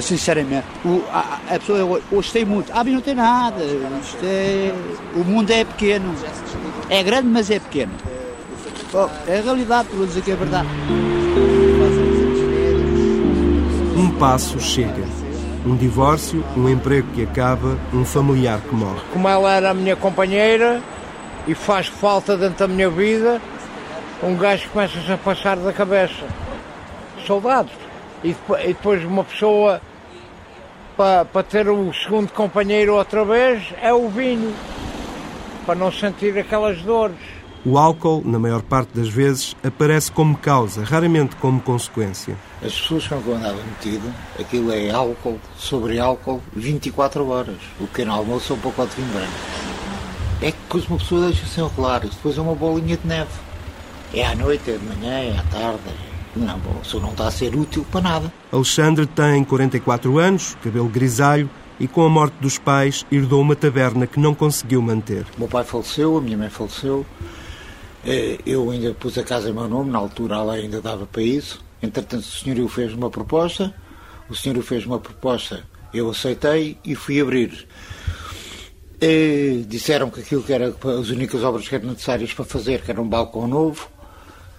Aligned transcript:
Sinceramente, 0.00 0.66
o, 0.84 1.04
a, 1.10 1.38
a, 1.48 1.58
pessoa 1.58 2.00
hoje 2.10 2.32
tem 2.32 2.44
muito. 2.44 2.72
Ah, 2.72 2.82
mas 2.82 2.92
não 2.92 3.00
tem 3.00 3.14
nada. 3.14 3.62
Isto 3.64 4.24
é, 4.24 4.74
o 5.14 5.24
mundo 5.24 5.50
é 5.50 5.64
pequeno. 5.64 6.12
É 6.90 7.02
grande, 7.02 7.28
mas 7.28 7.50
é 7.50 7.60
pequeno. 7.60 7.92
Oh, 8.92 9.08
é 9.28 9.38
a 9.38 9.42
realidade, 9.42 9.88
por 9.88 10.06
dizer 10.06 10.22
que 10.22 10.32
é 10.32 10.36
verdade. 10.36 10.68
Um 13.96 14.10
passo 14.18 14.58
chega. 14.60 15.04
Um 15.64 15.76
divórcio, 15.76 16.44
um 16.56 16.68
emprego 16.68 17.08
que 17.14 17.22
acaba, 17.22 17.78
um 17.92 18.04
familiar 18.04 18.60
que 18.60 18.74
morre. 18.74 19.00
Como 19.12 19.28
ela 19.28 19.52
era 19.52 19.70
a 19.70 19.74
minha 19.74 19.96
companheira 19.96 20.82
e 21.46 21.54
faz 21.54 21.86
falta 21.86 22.36
dentro 22.36 22.66
da 22.66 22.68
minha 22.68 22.90
vida, 22.90 23.40
um 24.22 24.36
gajo 24.36 24.68
começa-se 24.70 25.10
a 25.10 25.16
passar 25.16 25.56
da 25.56 25.72
cabeça. 25.72 26.26
Soldados. 27.26 27.83
E 28.24 28.34
depois 28.66 29.04
uma 29.04 29.22
pessoa 29.22 29.82
para, 30.96 31.26
para 31.26 31.42
ter 31.42 31.68
o 31.68 31.92
segundo 31.92 32.32
companheiro 32.32 32.94
outra 32.94 33.24
vez 33.24 33.62
é 33.82 33.92
o 33.92 34.08
vinho, 34.08 34.54
para 35.66 35.74
não 35.74 35.92
sentir 35.92 36.38
aquelas 36.38 36.80
dores. 36.82 37.16
O 37.66 37.78
álcool, 37.78 38.22
na 38.24 38.38
maior 38.38 38.62
parte 38.62 38.94
das 38.94 39.08
vezes, 39.08 39.56
aparece 39.64 40.12
como 40.12 40.36
causa, 40.36 40.84
raramente 40.84 41.36
como 41.36 41.60
consequência. 41.60 42.36
As 42.62 42.72
pessoas 42.72 43.08
com 43.08 43.20
que 43.20 43.28
eu 43.28 43.36
andava 43.36 43.56
metido, 43.56 44.12
aquilo 44.38 44.72
é 44.72 44.90
álcool 44.90 45.38
sobre 45.56 45.98
álcool 45.98 46.42
24 46.54 47.26
horas. 47.28 47.56
O 47.80 47.86
pequeno 47.86 48.12
almoço 48.12 48.52
é 48.52 48.56
um 48.56 48.58
pacote 48.58 48.94
de 48.94 49.02
vinho 49.02 49.14
branco. 49.14 49.32
É 50.42 50.52
que 50.52 50.58
depois 50.58 50.86
uma 50.88 50.98
pessoa 50.98 51.26
deixa 51.26 51.46
sem 51.46 51.64
rolar, 51.64 52.00
depois 52.00 52.36
é 52.36 52.40
uma 52.40 52.54
bolinha 52.54 52.96
de 52.96 53.06
neve. 53.06 53.30
É 54.12 54.26
à 54.26 54.34
noite, 54.34 54.70
é 54.70 54.76
de 54.76 54.84
manhã, 54.84 55.12
é 55.12 55.38
à 55.38 55.42
tarde. 55.44 56.13
Não, 56.36 56.58
bom, 56.58 56.80
isso 56.82 56.98
não 56.98 57.10
está 57.10 57.28
a 57.28 57.30
ser 57.30 57.54
útil 57.54 57.86
para 57.90 58.00
nada. 58.00 58.32
Alexandre 58.50 59.06
tem 59.06 59.44
44 59.44 60.18
anos, 60.18 60.56
cabelo 60.62 60.88
grisalho, 60.88 61.48
e 61.78 61.86
com 61.88 62.04
a 62.04 62.08
morte 62.08 62.34
dos 62.40 62.58
pais 62.58 63.04
herdou 63.10 63.40
uma 63.40 63.56
taberna 63.56 64.06
que 64.06 64.18
não 64.18 64.34
conseguiu 64.34 64.80
manter. 64.82 65.24
O 65.36 65.40
meu 65.40 65.48
pai 65.48 65.64
faleceu, 65.64 66.16
a 66.16 66.20
minha 66.20 66.36
mãe 66.36 66.50
faleceu. 66.50 67.04
Eh, 68.04 68.38
eu 68.44 68.70
ainda 68.70 68.92
pus 68.94 69.16
a 69.16 69.22
casa 69.22 69.48
em 69.48 69.52
meu 69.52 69.68
nome, 69.68 69.90
na 69.90 69.98
altura 69.98 70.36
ela 70.36 70.54
ainda 70.54 70.80
dava 70.80 71.06
para 71.06 71.22
isso. 71.22 71.64
Entretanto, 71.82 72.22
o 72.22 72.22
senhorio 72.22 72.68
fez 72.68 72.92
uma 72.92 73.10
proposta, 73.10 73.74
o 74.28 74.34
senhorio 74.34 74.62
fez 74.62 74.86
uma 74.86 74.98
proposta, 74.98 75.64
eu 75.92 76.10
aceitei 76.10 76.78
e 76.84 76.94
fui 76.94 77.20
abrir. 77.20 77.66
E 79.00 79.62
eh, 79.62 79.64
disseram 79.66 80.10
que 80.10 80.20
aquilo 80.20 80.42
que 80.42 80.52
era 80.52 80.68
as 80.68 81.08
únicas 81.10 81.42
obras 81.42 81.68
que 81.68 81.74
eram 81.74 81.90
necessárias 81.90 82.32
para 82.32 82.44
fazer, 82.44 82.82
que 82.82 82.90
era 82.90 83.00
um 83.00 83.08
balcão 83.08 83.46
novo. 83.46 83.88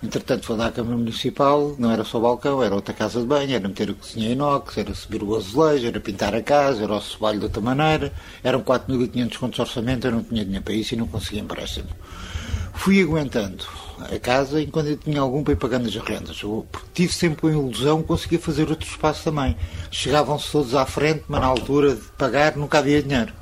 Entretanto, 0.04 0.46
foi 0.46 0.58
lá 0.58 0.68
à 0.68 0.72
Câmara 0.72 0.98
Municipal, 0.98 1.76
não 1.80 1.90
era 1.90 2.04
só 2.04 2.20
balcão, 2.20 2.62
era 2.62 2.76
outra 2.76 2.94
casa 2.94 3.20
de 3.20 3.26
banho, 3.26 3.56
era 3.56 3.68
meter 3.68 3.90
a 3.90 3.94
cozinha 3.94 4.32
inox, 4.32 4.78
era 4.78 4.94
subir 4.94 5.24
o 5.24 5.36
azulejo, 5.36 5.88
era 5.88 6.00
pintar 6.00 6.36
a 6.36 6.44
casa, 6.44 6.84
era 6.84 6.94
o 6.94 7.02
sobalho 7.02 7.40
de 7.40 7.46
outra 7.46 7.62
maneira. 7.62 8.14
Eram 8.44 8.62
4.500 8.62 9.38
contos 9.38 9.56
de 9.56 9.62
orçamento, 9.62 10.08
eu 10.08 10.12
não 10.12 10.23
tinha 10.23 10.44
dinheiro 10.44 10.64
para 10.64 10.73
isso 10.73 10.94
e 10.94 10.98
não 10.98 11.08
conseguia 11.08 11.42
empréstimo. 11.42 11.90
Fui 12.73 13.02
aguentando 13.02 13.66
a 14.00 14.20
casa 14.20 14.62
enquanto 14.62 14.88
eu 14.88 14.98
tinha 14.98 15.22
algum 15.22 15.44
para 15.44 15.54
ir 15.54 15.58
pagando 15.58 15.88
as 15.88 15.96
rendas. 15.96 16.40
Eu 16.44 16.68
tive 16.94 17.12
sempre 17.12 17.48
a 17.48 17.52
ilusão 17.52 18.02
que 18.02 18.08
conseguia 18.08 18.38
fazer 18.38 18.70
outro 18.70 18.88
espaço 18.88 19.23
também. 19.23 19.56
Chegavam-se 19.90 20.52
todos 20.52 20.76
à 20.76 20.86
frente, 20.86 21.23
mas 21.28 21.42
na 21.42 21.48
altura 21.48 21.96
de 21.96 22.02
pagar 22.18 22.56
nunca 22.58 22.80
havia 22.80 23.02
dinheiro. 23.02 23.34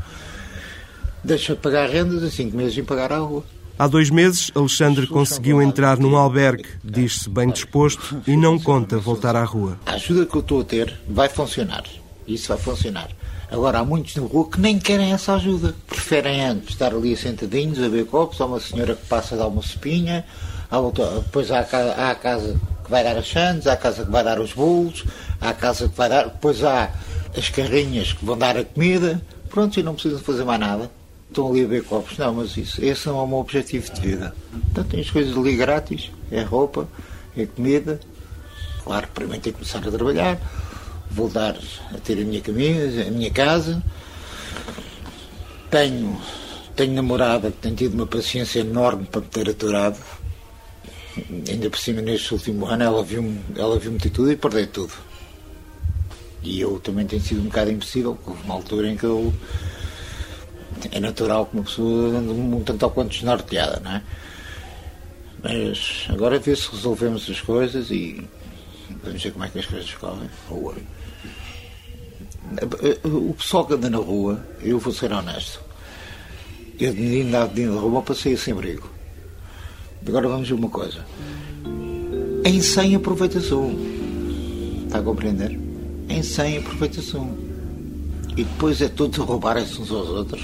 Deixa 1.24 1.56
de 1.56 1.62
pagar 1.62 1.90
rendas, 1.90 2.24
assim, 2.24 2.44
cinco 2.44 2.58
meses 2.58 2.78
em 2.78 2.84
pagar 2.84 3.12
a 3.12 3.18
rua. 3.18 3.44
Há 3.78 3.88
dois 3.88 4.12
meses, 4.12 4.52
Alexandre 4.54 5.08
conseguiu 5.08 5.60
entrar 5.60 5.98
num 5.98 6.16
albergue, 6.16 6.66
diz-se 6.84 7.28
bem 7.28 7.50
disposto, 7.50 8.22
e 8.28 8.38
não 8.38 8.60
conta 8.60 9.00
voltar 9.00 9.36
à 9.36 9.44
rua. 9.44 9.80
A 9.88 9.94
ajuda 9.94 10.28
que 10.28 10.36
eu 10.36 10.42
estou 10.42 10.62
a 10.62 10.64
ter 10.64 10.96
vai 11.08 11.28
funcionar. 11.28 11.84
Isso 12.28 12.50
vai 12.50 12.58
funcionar. 12.58 13.10
Agora, 13.50 13.80
há 13.80 13.84
muitos 13.84 14.16
na 14.16 14.22
rua 14.24 14.48
que 14.48 14.62
nem 14.62 14.78
querem 14.80 15.12
essa 15.12 15.34
ajuda. 15.36 15.76
Preferem 15.88 16.46
antes 16.46 16.70
estar 16.70 16.94
ali 16.94 17.18
sentadinhos 17.18 17.82
a 17.82 17.88
ver 17.88 18.06
copos, 18.06 18.40
há 18.40 18.46
uma 18.46 18.60
senhora 18.60 18.96
que 18.96 19.06
passa 19.08 19.34
a 19.34 19.40
dar 19.40 19.48
uma 19.48 19.64
sopinha, 19.64 20.24
há 20.70 20.80
outra, 20.80 21.10
depois 21.10 21.50
há, 21.50 21.60
há 21.60 22.12
a 22.12 22.16
casa 22.16 22.60
que 22.84 22.92
vai 22.92 23.04
dar 23.04 23.18
as 23.18 23.26
chantes, 23.26 23.66
há 23.66 23.74
a 23.74 23.78
casa 23.78 24.06
que 24.06 24.12
vai 24.12 24.24
dar 24.24 24.40
os 24.40 24.54
bolos, 24.54 25.04
há 25.42 25.50
a 25.50 25.54
casa 25.54 25.90
que 25.90 25.98
vai 25.98 26.10
dar. 26.10 26.26
Depois 26.26 26.64
há 26.64 26.92
as 27.36 27.50
carrinhas 27.50 28.14
que 28.14 28.24
vão 28.24 28.38
dar 28.38 28.56
a 28.56 28.64
comida. 28.64 29.20
Pronto, 29.50 29.80
e 29.80 29.84
não 29.84 29.96
precisam 29.96 30.20
fazer 30.20 30.44
mais 30.44 30.60
nada. 30.60 30.92
Estão 31.34 31.50
ali 31.50 31.64
a 31.64 31.68
ver 31.68 31.84
copos. 31.84 32.18
Não, 32.18 32.34
mas 32.36 32.56
isso, 32.56 32.84
esse 32.84 33.08
não 33.08 33.20
é 33.20 33.22
o 33.24 33.28
meu 33.28 33.38
objetivo 33.40 33.92
de 33.92 34.02
vida. 34.02 34.36
Então, 34.72 34.84
tem 34.84 35.00
as 35.00 35.10
coisas 35.10 35.36
ali 35.36 35.56
grátis: 35.56 36.12
é 36.32 36.42
roupa, 36.42 36.88
é 37.36 37.46
comida. 37.46 38.00
Claro, 38.84 39.08
primeiro 39.14 39.42
tenho 39.42 39.56
que 39.56 39.60
começar 39.64 39.80
a 39.88 39.92
trabalhar 39.92 40.40
voltar 41.14 41.56
a 41.94 41.98
ter 42.00 42.20
a 42.20 42.26
minha 42.26 42.42
camisa, 42.42 43.08
a 43.08 43.12
minha 43.12 43.32
casa. 43.32 43.82
Tenho, 45.70 46.20
tenho 46.76 46.94
namorada 46.94 47.52
que 47.52 47.58
tem 47.58 47.76
tido 47.76 47.94
uma 47.94 48.08
paciência 48.08 48.60
enorme 48.60 49.06
para 49.06 49.22
me 49.22 49.28
ter 49.28 49.50
aturado. 49.50 49.98
Ainda 51.48 51.70
por 51.70 51.78
cima, 51.78 52.02
neste 52.02 52.34
último 52.34 52.66
ano, 52.66 52.84
ela 52.84 53.04
viu-me 53.04 53.40
ela 53.56 53.78
viu 53.78 53.96
ter 54.00 54.10
tudo 54.10 54.32
e 54.32 54.36
perder 54.36 54.68
tudo. 54.68 54.94
E 56.42 56.60
eu 56.60 56.80
também 56.80 57.06
tenho 57.06 57.22
sido 57.22 57.42
um 57.42 57.46
bocado 57.46 57.72
impossível, 57.72 58.18
houve 58.26 58.44
uma 58.44 58.56
altura 58.56 58.90
em 58.90 58.98
que 58.98 59.06
eu. 59.06 59.34
É 60.92 61.00
natural 61.00 61.46
que 61.46 61.56
uma 61.56 61.64
pessoa 61.64 62.18
ande 62.18 62.30
um 62.30 62.64
tanto 62.64 62.84
ao 62.84 62.92
quanto 62.92 63.12
desnorteada, 63.12 63.80
não 63.84 63.92
é? 63.92 64.04
Mas 65.42 66.06
agora 66.10 66.40
vê 66.40 66.56
se 66.56 66.70
resolvemos 66.72 67.30
as 67.30 67.42
coisas 67.42 67.90
e 67.92 68.28
vamos 69.04 69.22
ver 69.22 69.32
como 69.32 69.46
é 69.46 69.50
que 69.50 69.60
as 69.60 69.66
coisas 69.66 69.94
correm. 69.94 70.30
O 73.04 73.34
pessoal 73.34 73.66
que 73.66 73.74
anda 73.74 73.90
na 73.90 73.98
rua, 73.98 74.46
eu 74.62 74.78
vou 74.80 74.94
ser 74.94 75.12
honesto, 75.12 75.60
eu 76.80 76.94
de 76.94 77.02
menino 77.02 77.32
na 77.32 77.46
rua 77.80 78.02
passei 78.02 78.38
sem 78.38 78.54
abrigo. 78.54 78.90
Agora 80.06 80.28
vamos 80.28 80.48
ver 80.48 80.56
uma 80.56 80.70
coisa. 80.70 81.06
Em 82.46 82.62
100 82.62 82.96
aproveita-se 82.96 83.54
um. 83.54 84.84
Está 84.86 85.00
a 85.00 85.02
compreender? 85.02 85.58
Em 86.10 86.22
100 86.22 86.58
aproveita-se 86.58 87.16
um. 87.16 87.36
E 88.36 88.44
depois 88.44 88.82
é 88.82 88.90
todos 88.90 89.20
a 89.20 89.24
roubarem-se 89.24 89.80
uns 89.82 89.92
aos 89.92 90.10
outros. 90.10 90.42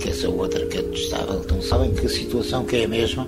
Que 0.00 0.10
essa 0.10 0.28
outra 0.28 0.64
que 0.66 0.78
é 0.78 0.82
detestável. 0.82 1.40
Então 1.44 1.60
sabem 1.62 1.92
que 1.94 2.06
a 2.06 2.10
situação 2.10 2.64
que 2.64 2.76
é 2.76 2.84
a 2.84 2.88
mesma, 2.88 3.26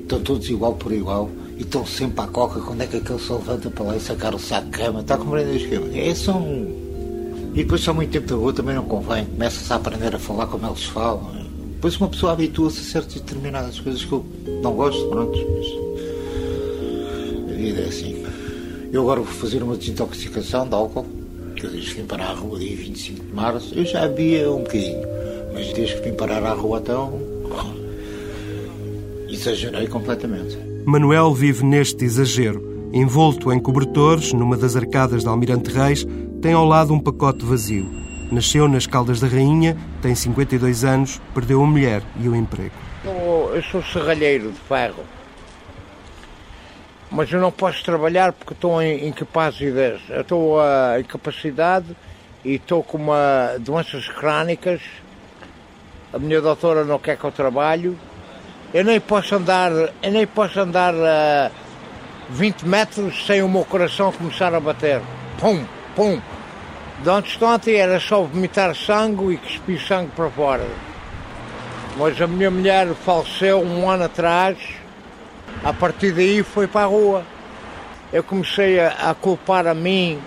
estão 0.00 0.20
todos 0.20 0.48
igual 0.48 0.74
por 0.74 0.92
igual 0.92 1.30
e 1.56 1.62
estão 1.62 1.86
sempre 1.86 2.24
à 2.24 2.26
coca 2.26 2.60
quando 2.60 2.82
é 2.82 2.86
que 2.86 2.96
aquele 2.96 3.18
se 3.18 3.32
levanta 3.32 3.70
para 3.70 3.84
lá 3.84 3.96
e 3.96 4.00
sacar 4.00 4.34
o 4.34 4.38
saco 4.38 4.66
de 4.66 4.78
cama. 4.78 5.00
Está 5.00 5.14
a 5.14 5.18
compreender 5.18 5.52
o 5.52 5.56
esquema? 5.56 5.86
É 5.96 6.14
só 6.14 6.32
um 6.32 6.82
e 7.54 7.56
depois, 7.56 7.82
só 7.82 7.92
muito 7.92 8.10
tempo 8.10 8.26
da 8.26 8.34
rua 8.34 8.52
também 8.52 8.74
não 8.74 8.84
convém. 8.84 9.26
Começa-se 9.26 9.70
a 9.70 9.76
aprender 9.76 10.14
a 10.14 10.18
falar 10.18 10.46
como 10.46 10.66
eles 10.66 10.84
falam. 10.84 11.30
Depois, 11.74 11.96
uma 11.98 12.08
pessoa 12.08 12.32
habitua-se 12.32 12.80
a 12.80 12.84
certas 12.84 13.14
determinadas 13.14 13.78
coisas 13.78 14.02
que 14.02 14.12
eu 14.12 14.24
não 14.62 14.72
gosto, 14.72 15.06
pronto. 15.08 15.38
Mas 15.38 15.66
a 17.50 17.54
vida 17.54 17.82
é 17.82 17.88
assim. 17.88 18.24
Eu 18.90 19.02
agora 19.02 19.20
vou 19.20 19.32
fazer 19.34 19.62
uma 19.62 19.76
desintoxicação 19.76 20.66
de 20.66 20.74
álcool, 20.74 21.04
que 21.54 21.66
eu 21.66 21.70
que 21.70 21.78
vim 21.78 22.06
parar 22.06 22.30
à 22.30 22.34
rua 22.34 22.58
dia 22.58 22.74
25 22.74 23.22
de 23.22 23.32
março, 23.34 23.74
eu 23.74 23.84
já 23.84 24.04
havia 24.04 24.50
um 24.50 24.62
bocadinho. 24.62 25.21
Mas 25.52 25.72
desde 25.72 25.96
que 25.96 26.08
vim 26.08 26.14
parar 26.14 26.42
à 26.44 26.52
rua, 26.52 26.80
então. 26.80 27.20
exagerei 29.28 29.86
completamente. 29.86 30.58
Manuel 30.84 31.32
vive 31.32 31.64
neste 31.64 32.04
exagero. 32.04 32.90
Envolto 32.92 33.52
em 33.52 33.58
cobertores, 33.58 34.32
numa 34.32 34.56
das 34.56 34.76
arcadas 34.76 35.22
de 35.22 35.28
Almirante 35.28 35.70
Reis, 35.70 36.06
tem 36.42 36.52
ao 36.52 36.66
lado 36.66 36.92
um 36.92 37.00
pacote 37.00 37.44
vazio. 37.44 37.88
Nasceu 38.30 38.66
nas 38.68 38.86
Caldas 38.86 39.20
da 39.20 39.28
Rainha, 39.28 39.76
tem 40.00 40.14
52 40.14 40.84
anos, 40.84 41.20
perdeu 41.34 41.62
a 41.62 41.66
mulher 41.66 42.02
e 42.20 42.28
o 42.28 42.34
emprego. 42.34 42.74
Eu 43.04 43.62
sou 43.70 43.82
serralheiro 43.82 44.50
de 44.52 44.58
ferro, 44.60 45.04
mas 47.10 47.30
eu 47.30 47.40
não 47.40 47.52
posso 47.52 47.84
trabalhar 47.84 48.32
porque 48.32 48.54
estou 48.54 48.80
em 48.80 49.06
incapacidade. 49.06 50.02
Eu 50.08 50.22
estou 50.22 50.60
a 50.60 50.98
incapacidade 50.98 51.94
e 52.44 52.54
estou 52.54 52.82
com 52.82 52.96
uma 52.98 53.56
doenças 53.58 54.08
crónicas. 54.08 54.80
A 56.12 56.18
minha 56.18 56.42
doutora 56.42 56.84
não 56.84 56.98
quer 56.98 57.16
que 57.16 57.24
eu 57.24 57.32
trabalhe. 57.32 57.96
Eu 58.74 58.84
nem 58.84 59.00
posso 59.00 59.34
andar, 59.34 59.72
eu 59.72 60.10
nem 60.10 60.26
posso 60.26 60.60
andar 60.60 60.94
a 60.94 61.50
20 62.28 62.66
metros 62.66 63.26
sem 63.26 63.42
o 63.42 63.48
meu 63.48 63.64
coração 63.64 64.12
começar 64.12 64.54
a 64.54 64.60
bater. 64.60 65.00
Pum, 65.38 65.64
pum. 65.96 66.20
De 67.02 67.08
onde 67.08 67.28
estou 67.28 67.48
era 67.66 67.98
só 67.98 68.22
vomitar 68.22 68.74
sangue 68.74 69.34
e 69.34 69.36
cuspir 69.38 69.80
sangue 69.80 70.10
para 70.14 70.28
fora. 70.30 70.66
Mas 71.96 72.20
a 72.20 72.26
minha 72.26 72.50
mulher 72.50 72.88
faleceu 72.94 73.60
um 73.60 73.88
ano 73.88 74.04
atrás, 74.04 74.58
a 75.64 75.72
partir 75.72 76.12
daí 76.12 76.42
foi 76.42 76.66
para 76.66 76.82
a 76.82 76.88
rua. 76.88 77.24
Eu 78.12 78.22
comecei 78.22 78.78
a, 78.78 79.10
a 79.10 79.14
culpar 79.14 79.66
a 79.66 79.74
mim, 79.74 80.20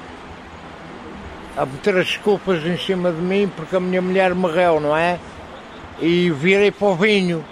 a 1.55 1.65
meter 1.65 1.97
as 1.97 2.17
culpas 2.17 2.65
em 2.65 2.77
cima 2.77 3.11
de 3.11 3.21
mim 3.21 3.51
porque 3.55 3.75
a 3.75 3.79
minha 3.79 4.01
mulher 4.01 4.33
morreu, 4.33 4.79
não 4.79 4.97
é? 4.97 5.19
E 6.01 6.29
virei 6.31 6.71
para 6.71 6.87
o 6.87 6.95
vinho. 6.95 7.43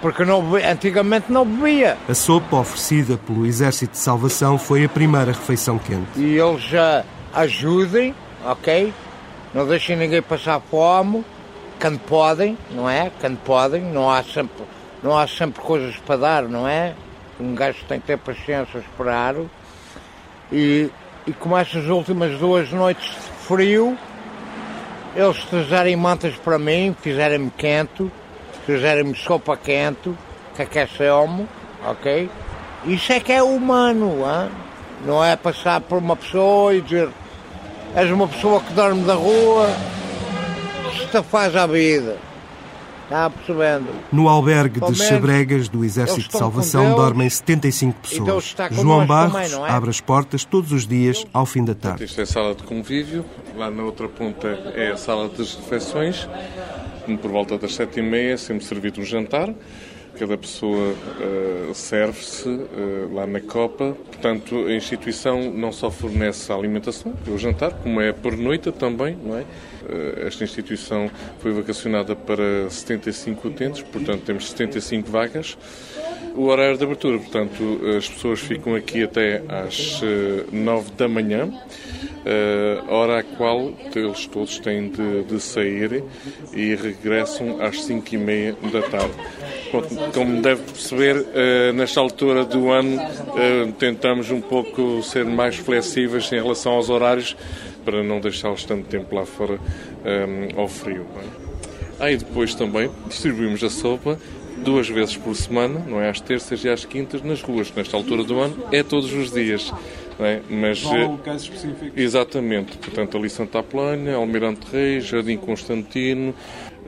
porque 0.00 0.24
não 0.24 0.54
antigamente 0.54 1.30
não 1.32 1.44
bebia. 1.44 1.96
A 2.08 2.14
sopa 2.14 2.56
oferecida 2.58 3.16
pelo 3.16 3.44
Exército 3.44 3.92
de 3.92 3.98
Salvação 3.98 4.56
foi 4.56 4.84
a 4.84 4.88
primeira 4.88 5.32
refeição 5.32 5.76
quente. 5.78 6.06
E 6.16 6.36
eles 6.38 6.62
já 6.62 7.04
ajudem, 7.34 8.14
ok? 8.44 8.92
Não 9.52 9.66
deixem 9.66 9.96
ninguém 9.96 10.22
passar 10.22 10.60
fome, 10.60 11.24
quando 11.80 11.98
podem, 12.00 12.56
não 12.70 12.88
é? 12.88 13.10
Quando 13.20 13.38
podem, 13.38 13.82
não 13.82 14.08
há 14.08 14.22
sempre, 14.22 14.64
não 15.02 15.18
há 15.18 15.26
sempre 15.26 15.60
coisas 15.60 15.96
para 15.96 16.16
dar, 16.16 16.42
não 16.44 16.68
é? 16.68 16.94
Um 17.40 17.54
gajo 17.54 17.78
tem 17.88 17.98
que 18.00 18.06
ter 18.06 18.18
paciência 18.18 18.78
esperar. 18.78 19.34
E, 20.52 20.90
e 21.26 21.32
como 21.32 21.56
essas 21.56 21.86
últimas 21.86 22.38
duas 22.38 22.70
noites 22.70 23.04
de 23.04 23.46
frio, 23.46 23.98
eles 25.14 25.44
trazerem 25.44 25.96
mantas 25.96 26.34
para 26.36 26.58
mim, 26.58 26.94
fizerem-me 27.00 27.50
quente, 27.50 28.10
fizerem-me 28.66 29.14
sopa 29.16 29.56
quente, 29.56 30.12
que 30.54 30.62
aqueceu-me, 30.62 31.48
ok? 31.86 32.30
Isso 32.84 33.12
é 33.12 33.20
que 33.20 33.32
é 33.32 33.42
humano, 33.42 34.20
hein? 34.20 34.50
não 35.04 35.24
é 35.24 35.36
passar 35.36 35.80
por 35.80 35.98
uma 35.98 36.16
pessoa 36.16 36.74
e 36.74 36.80
dizer 36.80 37.08
és 37.94 38.10
uma 38.10 38.28
pessoa 38.28 38.60
que 38.60 38.72
dorme 38.72 39.02
da 39.04 39.14
rua, 39.14 39.68
isto 40.94 41.22
faz 41.22 41.56
a 41.56 41.66
vida. 41.66 42.16
Está 43.08 43.30
percebendo? 43.30 43.86
No 44.12 44.28
albergue 44.28 44.80
de 44.80 44.94
Chabregas 44.94 45.66
do 45.66 45.82
Exército 45.82 46.28
de 46.28 46.36
Salvação 46.36 46.94
dormem 46.94 47.28
75 47.28 48.00
pessoas. 48.00 48.54
João 48.72 49.06
Barros 49.06 49.50
também, 49.50 49.66
é? 49.66 49.72
abre 49.72 49.88
as 49.88 49.98
portas 49.98 50.44
todos 50.44 50.72
os 50.72 50.86
dias 50.86 51.24
ao 51.32 51.46
fim 51.46 51.64
da 51.64 51.74
tarde. 51.74 52.04
Isto 52.04 52.20
é 52.20 52.24
a 52.24 52.26
sala 52.26 52.54
de 52.54 52.64
convívio, 52.64 53.24
lá 53.56 53.70
na 53.70 53.82
outra 53.82 54.10
ponta 54.10 54.46
é 54.74 54.90
a 54.90 54.96
sala 54.98 55.30
das 55.30 55.54
refeições. 55.54 56.28
Por 57.22 57.30
volta 57.30 57.56
das 57.56 57.74
sete 57.74 58.00
e 58.00 58.02
meia 58.02 58.34
é 58.34 58.36
sempre 58.36 58.66
servido 58.66 59.00
um 59.00 59.04
jantar 59.04 59.54
cada 60.18 60.36
pessoa 60.36 60.92
uh, 60.92 61.74
serve-se 61.74 62.48
uh, 62.48 63.14
lá 63.14 63.26
na 63.26 63.40
Copa. 63.40 63.96
Portanto, 64.06 64.66
a 64.66 64.74
instituição 64.74 65.50
não 65.52 65.70
só 65.70 65.90
fornece 65.90 66.50
a 66.50 66.56
alimentação, 66.56 67.14
o 67.26 67.38
jantar, 67.38 67.72
como 67.74 68.00
é 68.00 68.12
por 68.12 68.36
noite 68.36 68.72
também, 68.72 69.16
não 69.22 69.38
é? 69.38 69.42
Uh, 69.42 70.26
esta 70.26 70.42
instituição 70.42 71.08
foi 71.38 71.52
vacacionada 71.52 72.16
para 72.16 72.68
75 72.68 73.48
utentes, 73.48 73.82
portanto 73.82 74.22
temos 74.24 74.50
75 74.50 75.08
vagas. 75.10 75.56
O 76.34 76.46
horário 76.46 76.76
de 76.76 76.84
abertura, 76.84 77.18
portanto, 77.18 77.80
as 77.96 78.08
pessoas 78.08 78.38
ficam 78.38 78.74
aqui 78.76 79.02
até 79.02 79.42
às 79.48 80.00
9 80.52 80.92
da 80.92 81.08
manhã. 81.08 81.50
Hora 82.88 83.18
à 83.18 83.22
qual 83.24 83.72
eles 83.92 84.26
todos 84.26 84.60
têm 84.60 84.88
de, 84.88 85.24
de 85.24 85.40
sair 85.40 86.04
e 86.52 86.76
regressam 86.76 87.60
às 87.60 87.82
5 87.82 88.14
e 88.14 88.18
meia 88.18 88.56
da 88.70 88.82
tarde. 88.82 89.14
Como 90.12 90.42
deve 90.42 90.62
perceber, 90.62 91.16
uh, 91.16 91.72
nesta 91.74 92.00
altura 92.00 92.44
do 92.44 92.70
ano 92.70 92.96
uh, 92.96 93.72
tentamos 93.72 94.30
um 94.30 94.40
pouco 94.40 95.02
ser 95.02 95.24
mais 95.24 95.56
flexíveis 95.56 96.30
em 96.32 96.36
relação 96.36 96.72
aos 96.72 96.88
horários 96.88 97.36
para 97.84 98.02
não 98.02 98.20
deixá-los 98.20 98.64
tanto 98.64 98.88
tempo 98.88 99.14
lá 99.14 99.24
fora 99.24 99.54
um, 99.54 100.60
ao 100.60 100.68
frio. 100.68 101.06
Aí 101.98 102.14
é? 102.14 102.16
depois 102.16 102.54
também 102.54 102.90
distribuímos 103.08 103.64
a 103.64 103.70
sopa 103.70 104.18
duas 104.58 104.88
vezes 104.88 105.16
por 105.16 105.34
semana, 105.34 105.82
não 105.86 106.00
é? 106.00 106.08
Às 106.10 106.20
terças 106.20 106.62
e 106.64 106.68
às 106.68 106.84
quintas, 106.84 107.22
nas 107.22 107.40
ruas. 107.42 107.72
Nesta 107.74 107.96
altura 107.96 108.24
do 108.24 108.38
ano 108.40 108.56
é 108.72 108.82
todos 108.82 109.12
os 109.12 109.32
dias. 109.32 109.72
É? 110.20 110.40
Mas, 110.50 110.82
não 110.82 110.92
há 110.92 111.06
locais 111.06 111.42
específicos. 111.42 111.92
Exatamente. 111.96 112.76
Portanto, 112.76 113.16
ali 113.16 113.30
Santa 113.30 113.60
Apolónia, 113.60 114.16
Almirante 114.16 114.66
Reis, 114.70 115.04
Jardim 115.04 115.36
Constantino, 115.36 116.34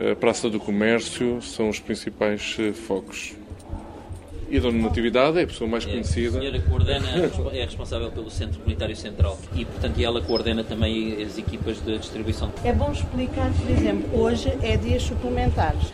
a 0.01 0.17
Praça 0.17 0.49
do 0.49 0.59
Comércio 0.59 1.43
são 1.43 1.69
os 1.69 1.79
principais 1.79 2.57
eh, 2.59 2.73
focos. 2.73 3.35
E 4.49 4.57
a 4.57 4.61
Dona 4.61 4.83
Natividade 4.83 5.39
é 5.39 5.43
a 5.43 5.47
pessoa 5.47 5.69
mais 5.69 5.87
é, 5.87 5.91
conhecida. 5.91 6.39
A 6.39 6.41
senhora 6.41 6.61
coordena, 6.61 7.07
é 7.53 7.65
responsável 7.65 8.11
pelo 8.11 8.31
Centro 8.31 8.59
Comunitário 8.61 8.97
Central 8.97 9.39
e, 9.55 9.65
portanto, 9.65 10.01
ela 10.01 10.21
coordena 10.23 10.65
também 10.65 11.23
as 11.23 11.39
equipas 11.39 11.85
de 11.85 11.99
distribuição. 11.99 12.51
É 12.65 12.73
bom 12.73 12.91
explicar, 12.91 13.53
por 13.53 13.71
exemplo, 13.71 14.21
hoje 14.21 14.53
é 14.63 14.77
dias 14.77 15.03
suplementares 15.03 15.93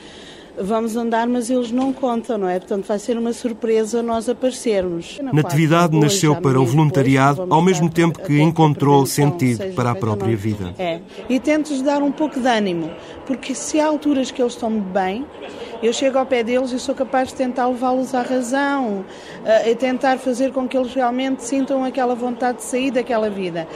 vamos 0.59 0.97
andar, 0.97 1.27
mas 1.27 1.51
eles 1.51 1.71
não 1.71 1.93
contam, 1.93 2.39
não 2.39 2.49
é? 2.49 2.59
Portanto, 2.59 2.87
vai 2.87 2.99
ser 2.99 3.17
uma 3.17 3.33
surpresa 3.33 4.03
nós 4.03 4.29
aparecermos. 4.29 5.19
Natividade 5.33 5.99
nasceu 5.99 6.37
para 6.37 6.61
o 6.61 6.65
voluntariado 6.65 7.47
ao 7.51 7.63
mesmo 7.63 7.91
tempo 7.91 8.21
que 8.21 8.41
encontrou 8.41 9.07
sentido 9.07 9.75
para 9.75 9.91
a 9.91 9.95
própria 9.95 10.37
vida. 10.37 10.75
É. 10.79 11.01
E 11.29 11.39
tento-lhes 11.39 11.83
dar 11.83 12.03
um 12.03 12.13
pouco 12.13 12.41
de 12.41 12.49
ânimo, 12.49 12.91
porque 13.27 13.55
se 13.55 13.81
há 13.81 13.87
alturas 13.87 14.31
que 14.31 14.41
eles 14.41 14.53
estão 14.53 14.71
bem, 14.71 15.25
eu 15.83 15.93
chego 15.93 16.19
ao 16.19 16.27
pé 16.27 16.43
deles 16.43 16.73
e 16.73 16.79
sou 16.79 16.95
capaz 16.95 17.29
de 17.29 17.35
tentar 17.35 17.67
levá-los 17.69 18.15
à 18.15 18.23
razão, 18.23 19.05
e 19.67 19.75
tentar 19.75 20.19
fazer 20.19 20.53
com 20.53 20.67
que 20.67 20.77
eles 20.77 20.93
realmente 20.95 21.45
sintam 21.45 21.85
aquela 21.85 22.15
vontade 22.15 22.59
de 22.59 22.65
sair 22.65 22.91
daquela 22.91 23.29
vida 23.29 23.69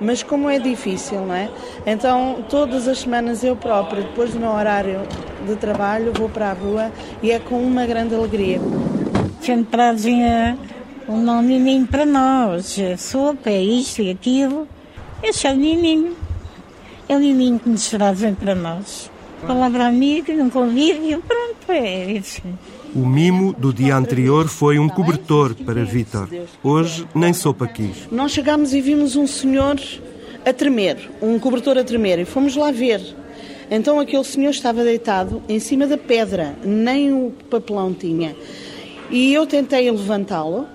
mas 0.00 0.22
como 0.22 0.50
é 0.50 0.58
difícil, 0.58 1.20
não 1.20 1.34
é? 1.34 1.50
Então, 1.86 2.44
todas 2.48 2.88
as 2.88 3.00
semanas 3.00 3.44
eu 3.44 3.56
própria, 3.56 4.02
depois 4.02 4.32
do 4.32 4.40
meu 4.40 4.50
horário 4.50 5.00
de 5.46 5.56
trabalho, 5.56 6.12
vou 6.12 6.28
para 6.28 6.50
a 6.50 6.52
rua 6.52 6.92
e 7.22 7.30
é 7.30 7.38
com 7.38 7.62
uma 7.62 7.86
grande 7.86 8.14
alegria. 8.14 8.60
Sempre 9.40 9.66
trazem 9.70 10.22
um 11.08 11.42
miminho 11.42 11.86
para 11.86 12.06
nós, 12.06 12.76
sopa, 12.98 13.50
é 13.50 13.62
isto 13.62 14.02
e 14.02 14.10
aquilo. 14.10 14.66
Esse 15.22 15.46
é 15.46 15.52
o 15.52 15.56
miminho. 15.56 16.16
É 17.08 17.16
o 17.16 17.20
miminho 17.20 17.58
que 17.58 17.68
nos 17.68 17.88
trazem 17.90 18.34
para 18.34 18.54
nós. 18.54 19.10
Palavra 19.46 19.86
amiga, 19.86 20.32
num 20.32 20.48
convívio, 20.48 21.22
pronto, 21.26 21.70
é 21.70 22.12
isso. 22.12 22.42
O 22.94 23.04
mimo 23.04 23.52
do 23.52 23.72
dia 23.72 23.96
anterior 23.96 24.46
foi 24.46 24.78
um 24.78 24.88
cobertor 24.88 25.54
para 25.56 25.84
Vítor. 25.84 26.28
Hoje 26.62 27.04
nem 27.12 27.32
sopa 27.32 27.66
quis. 27.66 28.08
Nós 28.08 28.30
chegámos 28.30 28.72
e 28.72 28.80
vimos 28.80 29.16
um 29.16 29.26
senhor 29.26 29.80
a 30.46 30.52
tremer, 30.52 31.10
um 31.20 31.36
cobertor 31.40 31.76
a 31.76 31.82
tremer, 31.82 32.20
e 32.20 32.24
fomos 32.24 32.54
lá 32.54 32.70
ver. 32.70 33.00
Então 33.68 33.98
aquele 33.98 34.22
senhor 34.22 34.50
estava 34.50 34.84
deitado 34.84 35.42
em 35.48 35.58
cima 35.58 35.88
da 35.88 35.98
pedra, 35.98 36.54
nem 36.64 37.12
o 37.12 37.32
papelão 37.50 37.92
tinha. 37.92 38.36
E 39.10 39.34
eu 39.34 39.44
tentei 39.44 39.90
levantá-lo 39.90 40.68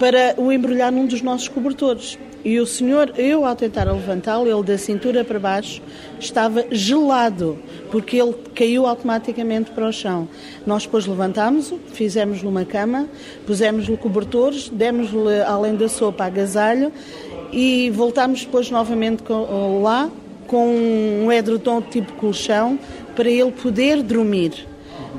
para 0.00 0.34
o 0.36 0.50
embrulhar 0.50 0.90
num 0.90 1.06
dos 1.06 1.22
nossos 1.22 1.46
cobertores. 1.46 2.18
E 2.46 2.60
o 2.60 2.64
senhor, 2.64 3.12
eu 3.18 3.44
ao 3.44 3.56
tentar 3.56 3.90
levantá-lo, 3.90 4.46
ele 4.46 4.62
da 4.62 4.78
cintura 4.78 5.24
para 5.24 5.36
baixo, 5.36 5.82
estava 6.20 6.64
gelado, 6.70 7.58
porque 7.90 8.16
ele 8.18 8.36
caiu 8.54 8.86
automaticamente 8.86 9.72
para 9.72 9.88
o 9.88 9.92
chão. 9.92 10.28
Nós 10.64 10.84
depois 10.84 11.06
levantámos-o, 11.06 11.76
fizemos-lhe 11.92 12.46
uma 12.46 12.64
cama, 12.64 13.08
pusemos-lhe 13.44 13.96
cobertores, 13.96 14.68
demos-lhe, 14.68 15.42
além 15.44 15.74
da 15.74 15.88
sopa, 15.88 16.24
agasalho 16.24 16.92
e 17.50 17.90
voltámos 17.90 18.44
depois 18.44 18.70
novamente 18.70 19.24
lá 19.82 20.08
com 20.46 20.68
um 21.24 21.32
edredom 21.32 21.82
tipo 21.82 22.12
colchão 22.12 22.78
para 23.16 23.28
ele 23.28 23.50
poder 23.50 24.04
dormir 24.04 24.68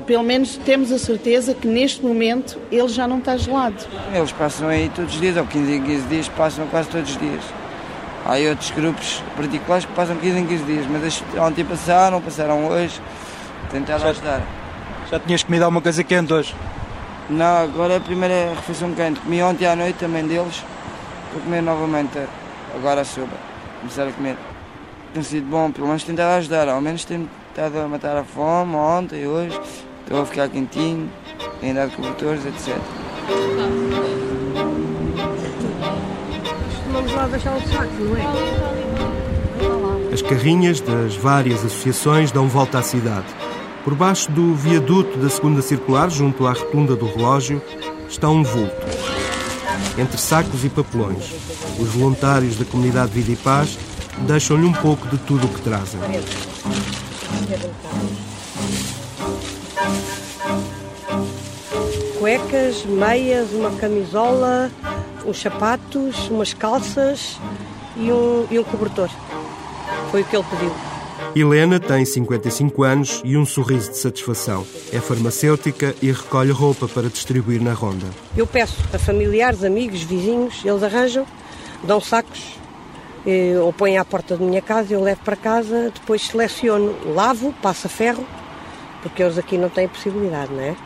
pelo 0.08 0.24
menos 0.24 0.56
temos 0.64 0.90
a 0.90 0.98
certeza 0.98 1.52
que 1.52 1.68
neste 1.68 2.02
momento 2.02 2.58
ele 2.72 2.88
já 2.88 3.06
não 3.06 3.18
está 3.18 3.36
gelado. 3.36 3.76
Eles 4.12 4.32
passam 4.32 4.66
aí 4.66 4.90
todos 4.94 5.14
os 5.14 5.20
dias, 5.20 5.36
ou 5.36 5.44
15 5.44 5.70
em 5.70 5.82
15 5.82 6.06
dias, 6.06 6.28
passam 6.30 6.66
quase 6.68 6.88
todos 6.88 7.10
os 7.10 7.18
dias. 7.18 7.44
Há 8.24 8.36
outros 8.48 8.70
grupos 8.70 9.22
particulares 9.36 9.84
que 9.84 9.92
passam 9.92 10.16
15 10.16 10.38
em 10.38 10.46
15 10.46 10.64
dias, 10.64 10.86
mas 10.86 11.22
ontem 11.38 11.62
passaram, 11.62 12.22
passaram 12.22 12.68
hoje, 12.68 12.98
tentaram 13.70 14.00
já, 14.00 14.08
ajudar. 14.08 14.42
Já 15.10 15.20
tinhas 15.20 15.42
comido 15.42 15.64
alguma 15.64 15.82
coisa 15.82 16.02
quente 16.02 16.32
hoje? 16.32 16.54
Não, 17.28 17.58
agora 17.58 17.92
é 17.92 17.96
a 17.98 18.00
primeira 18.00 18.54
refeição 18.54 18.94
quente. 18.94 19.20
Comi 19.20 19.42
ontem 19.42 19.66
à 19.66 19.76
noite 19.76 19.98
também 19.98 20.26
deles, 20.26 20.64
vou 21.34 21.42
comer 21.42 21.60
novamente 21.60 22.18
agora 22.74 23.02
a 23.02 23.04
sopa. 23.04 23.36
Começar 23.80 24.08
a 24.08 24.12
comer. 24.12 24.36
Tem 25.12 25.22
sido 25.22 25.46
bom, 25.50 25.70
pelo 25.70 25.86
menos 25.86 26.02
tentar 26.02 26.34
ajudar, 26.36 26.66
ao 26.66 26.80
menos 26.80 27.04
tentado 27.04 27.78
a 27.78 27.86
matar 27.86 28.16
a 28.16 28.24
fome 28.24 28.74
ontem, 28.74 29.26
hoje. 29.26 29.60
Estou 30.08 30.22
a 30.22 30.24
ficar 30.24 30.48
quentinho, 30.48 31.10
tenho 31.60 31.74
dado 31.74 31.92
cobertores, 31.94 32.46
etc. 32.46 32.78
Vamos 36.90 37.12
lá 37.12 37.26
deixar 37.26 37.54
o 37.54 37.60
saco, 37.68 37.92
não 38.00 38.16
é? 38.16 38.22
As 40.10 40.22
carrinhas 40.22 40.80
das 40.80 41.14
várias 41.14 41.62
associações 41.62 42.32
dão 42.32 42.48
volta 42.48 42.78
à 42.78 42.82
cidade. 42.82 43.26
Por 43.84 43.94
baixo 43.94 44.32
do 44.32 44.54
viaduto 44.54 45.18
da 45.18 45.28
segunda 45.28 45.60
circular, 45.60 46.08
junto 46.08 46.46
à 46.46 46.52
rotunda 46.54 46.96
do 46.96 47.04
relógio, 47.04 47.60
está 48.08 48.30
um 48.30 48.42
vulto. 48.42 48.86
Entre 49.98 50.16
sacos 50.16 50.64
e 50.64 50.70
papelões, 50.70 51.34
os 51.78 51.88
voluntários 51.90 52.56
da 52.56 52.64
comunidade 52.64 53.12
Vida 53.12 53.32
e 53.32 53.36
Paz 53.36 53.78
deixam-lhe 54.20 54.64
um 54.64 54.72
pouco 54.72 55.06
de 55.06 55.18
tudo 55.18 55.44
o 55.44 55.50
que 55.50 55.60
trazem. 55.60 56.00
Cuecas, 62.28 62.84
meias, 62.84 63.52
uma 63.52 63.70
camisola, 63.70 64.70
uns 65.24 65.40
sapatos, 65.40 66.28
umas 66.28 66.52
calças 66.52 67.40
e 67.96 68.12
um, 68.12 68.46
e 68.50 68.58
um 68.58 68.64
cobertor. 68.64 69.08
Foi 70.10 70.20
o 70.20 70.24
que 70.26 70.36
ele 70.36 70.44
pediu. 70.50 70.70
Helena 71.34 71.80
tem 71.80 72.04
55 72.04 72.82
anos 72.82 73.22
e 73.24 73.34
um 73.34 73.46
sorriso 73.46 73.92
de 73.92 73.96
satisfação. 73.96 74.66
É 74.92 75.00
farmacêutica 75.00 75.94
e 76.02 76.12
recolhe 76.12 76.50
roupa 76.50 76.86
para 76.86 77.08
distribuir 77.08 77.62
na 77.62 77.72
ronda. 77.72 78.04
Eu 78.36 78.46
peço 78.46 78.76
a 78.92 78.98
familiares, 78.98 79.64
amigos, 79.64 80.02
vizinhos, 80.02 80.62
eles 80.66 80.82
arranjam, 80.82 81.24
dão 81.82 81.98
sacos 81.98 82.58
eh, 83.26 83.58
ou 83.58 83.72
põem 83.72 83.96
à 83.96 84.04
porta 84.04 84.36
da 84.36 84.44
minha 84.44 84.60
casa, 84.60 84.92
eu 84.92 85.02
levo 85.02 85.22
para 85.24 85.34
casa, 85.34 85.90
depois 85.94 86.26
seleciono, 86.26 86.94
lavo, 87.06 87.54
passa 87.62 87.88
ferro, 87.88 88.26
porque 89.00 89.22
eles 89.22 89.38
aqui 89.38 89.56
não 89.56 89.70
têm 89.70 89.88
possibilidade, 89.88 90.52
não 90.52 90.60
é? 90.60 90.76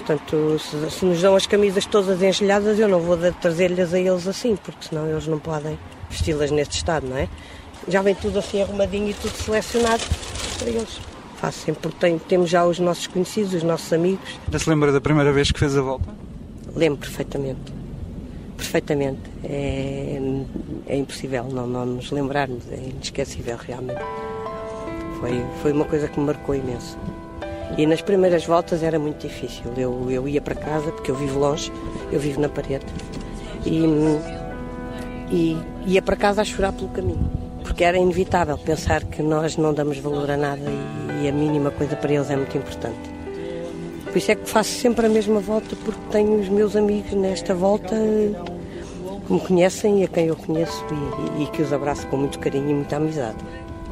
Portanto, 0.00 0.58
se, 0.58 0.90
se 0.90 1.04
nos 1.04 1.20
dão 1.20 1.36
as 1.36 1.46
camisas 1.46 1.84
todas 1.84 2.22
engelhadas, 2.22 2.78
eu 2.78 2.88
não 2.88 3.00
vou 3.00 3.18
trazer-lhes 3.34 3.92
a 3.92 3.98
eles 3.98 4.26
assim, 4.26 4.56
porque 4.56 4.88
senão 4.88 5.06
eles 5.06 5.26
não 5.26 5.38
podem 5.38 5.78
vesti-las 6.08 6.50
neste 6.50 6.76
estado, 6.78 7.06
não 7.06 7.16
é? 7.16 7.28
Já 7.86 8.00
vem 8.02 8.14
tudo 8.14 8.38
assim 8.38 8.62
arrumadinho 8.62 9.10
e 9.10 9.14
tudo 9.14 9.32
selecionado 9.36 10.02
para 10.58 10.68
eles. 10.68 11.00
Faço 11.36 11.58
sempre, 11.60 11.82
porque 11.82 11.98
tem, 11.98 12.18
temos 12.18 12.50
já 12.50 12.64
os 12.64 12.78
nossos 12.78 13.06
conhecidos, 13.06 13.54
os 13.54 13.62
nossos 13.62 13.92
amigos. 13.92 14.38
Já 14.50 14.58
se 14.58 14.68
lembra 14.68 14.90
da 14.90 15.00
primeira 15.00 15.32
vez 15.32 15.52
que 15.52 15.58
fez 15.58 15.76
a 15.76 15.82
volta? 15.82 16.08
Lembro 16.74 17.00
perfeitamente. 17.00 17.72
Perfeitamente. 18.56 19.20
É, 19.44 20.20
é 20.86 20.96
impossível 20.96 21.44
não, 21.44 21.66
não 21.66 21.86
nos 21.86 22.10
lembrarmos, 22.10 22.64
é 22.70 22.76
inesquecível 22.76 23.56
realmente. 23.56 24.00
Foi, 25.20 25.44
foi 25.62 25.72
uma 25.72 25.84
coisa 25.84 26.08
que 26.08 26.18
me 26.18 26.26
marcou 26.26 26.54
imenso. 26.54 26.98
E 27.78 27.86
nas 27.86 28.02
primeiras 28.02 28.44
voltas 28.44 28.82
era 28.82 28.98
muito 28.98 29.26
difícil. 29.26 29.72
Eu, 29.76 30.10
eu 30.10 30.28
ia 30.28 30.40
para 30.40 30.54
casa, 30.54 30.90
porque 30.92 31.10
eu 31.10 31.14
vivo 31.14 31.38
longe, 31.38 31.72
eu 32.10 32.20
vivo 32.20 32.40
na 32.40 32.48
parede, 32.48 32.84
e, 33.64 33.84
e 35.30 35.58
ia 35.86 36.02
para 36.02 36.16
casa 36.16 36.42
a 36.42 36.44
chorar 36.44 36.72
pelo 36.72 36.88
caminho 36.88 37.40
porque 37.70 37.84
era 37.84 37.96
inevitável 37.96 38.58
pensar 38.58 39.04
que 39.04 39.22
nós 39.22 39.56
não 39.56 39.72
damos 39.72 39.96
valor 39.98 40.28
a 40.28 40.36
nada 40.36 40.60
e, 41.22 41.28
a 41.28 41.32
mínima 41.32 41.70
coisa 41.70 41.94
para 41.94 42.12
eles 42.12 42.28
é 42.28 42.36
muito 42.36 42.58
importante. 42.58 42.98
Por 44.04 44.16
isso 44.16 44.32
é 44.32 44.34
que 44.34 44.50
faço 44.50 44.70
sempre 44.70 45.06
a 45.06 45.08
mesma 45.08 45.38
volta, 45.38 45.76
porque 45.76 46.00
tenho 46.10 46.40
os 46.40 46.48
meus 46.48 46.74
amigos 46.74 47.12
nesta 47.12 47.54
volta 47.54 47.94
que 49.24 49.32
me 49.32 49.38
conhecem 49.38 50.00
e 50.00 50.04
a 50.04 50.08
quem 50.08 50.26
eu 50.26 50.34
conheço 50.34 50.84
e, 51.38 51.44
e 51.44 51.46
que 51.46 51.62
os 51.62 51.72
abraço 51.72 52.08
com 52.08 52.16
muito 52.16 52.40
carinho 52.40 52.70
e 52.70 52.74
muita 52.74 52.96
amizade. 52.96 53.38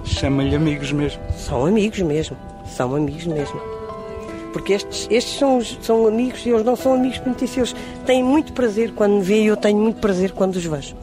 Chama-lhe 0.05 0.57
amigos 0.57 0.91
mesmo? 0.91 1.23
São 1.37 1.65
amigos 1.65 2.01
mesmo, 2.01 2.37
são 2.69 2.95
amigos 2.95 3.27
mesmo. 3.27 3.61
Porque 4.53 4.73
estes, 4.73 5.07
estes 5.11 5.39
são, 5.39 5.61
são 5.83 6.07
amigos 6.07 6.45
e 6.47 6.51
eles 6.51 6.65
não 6.65 6.75
são 6.75 6.95
amigos 6.95 7.19
penitenciários. 7.19 7.75
Têm 8.07 8.23
muito 8.23 8.53
prazer 8.53 8.93
quando 8.93 9.15
me 9.15 9.23
veem 9.23 9.45
e 9.45 9.47
eu 9.47 9.57
tenho 9.57 9.79
muito 9.79 10.01
prazer 10.01 10.33
quando 10.33 10.57
os 10.57 10.65
vejo. 10.65 10.97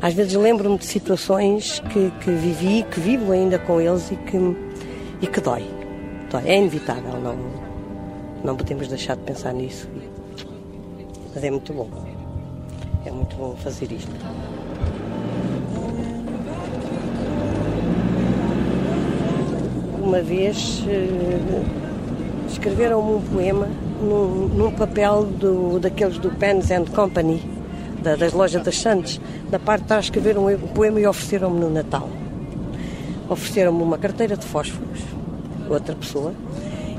Às 0.00 0.14
vezes 0.14 0.34
lembro-me 0.34 0.78
de 0.78 0.84
situações 0.84 1.80
que, 1.80 2.12
que 2.20 2.30
vivi, 2.30 2.84
que 2.90 3.00
vivo 3.00 3.32
ainda 3.32 3.58
com 3.58 3.80
eles 3.80 4.10
e 4.10 4.16
que, 4.16 4.36
e 5.20 5.26
que 5.26 5.40
dói. 5.40 5.64
dói. 6.30 6.42
É 6.44 6.58
inevitável, 6.58 7.20
não, 7.20 7.36
não 8.44 8.56
podemos 8.56 8.88
deixar 8.88 9.16
de 9.16 9.22
pensar 9.22 9.52
nisso. 9.54 9.88
Mas 11.34 11.42
é 11.42 11.50
muito 11.50 11.72
bom. 11.72 11.88
É 13.06 13.10
muito 13.10 13.36
bom 13.36 13.56
fazer 13.56 13.90
isto. 13.90 14.10
Uma 20.02 20.20
vez 20.20 20.82
eh, 20.88 21.62
escreveram-me 22.48 23.12
um 23.12 23.20
poema 23.20 23.68
num, 24.02 24.48
num 24.48 24.70
papel 24.72 25.24
do, 25.24 25.78
daqueles 25.78 26.18
do 26.18 26.28
Pens 26.30 26.72
and 26.72 26.86
Company 26.86 27.40
da, 28.02 28.16
das 28.16 28.32
lojas 28.32 28.64
das 28.64 28.78
Santos, 28.78 29.20
da 29.48 29.60
parte 29.60 29.82
de 29.82 29.88
trás 29.88 30.06
escreveram 30.06 30.46
um 30.46 30.58
poema 30.58 31.00
e 31.00 31.06
ofereceram-me 31.06 31.60
no 31.60 31.70
Natal. 31.70 32.08
Ofereceram-me 33.28 33.80
uma 33.80 33.96
carteira 33.96 34.36
de 34.36 34.44
fósforos, 34.44 35.00
outra 35.70 35.94
pessoa, 35.94 36.34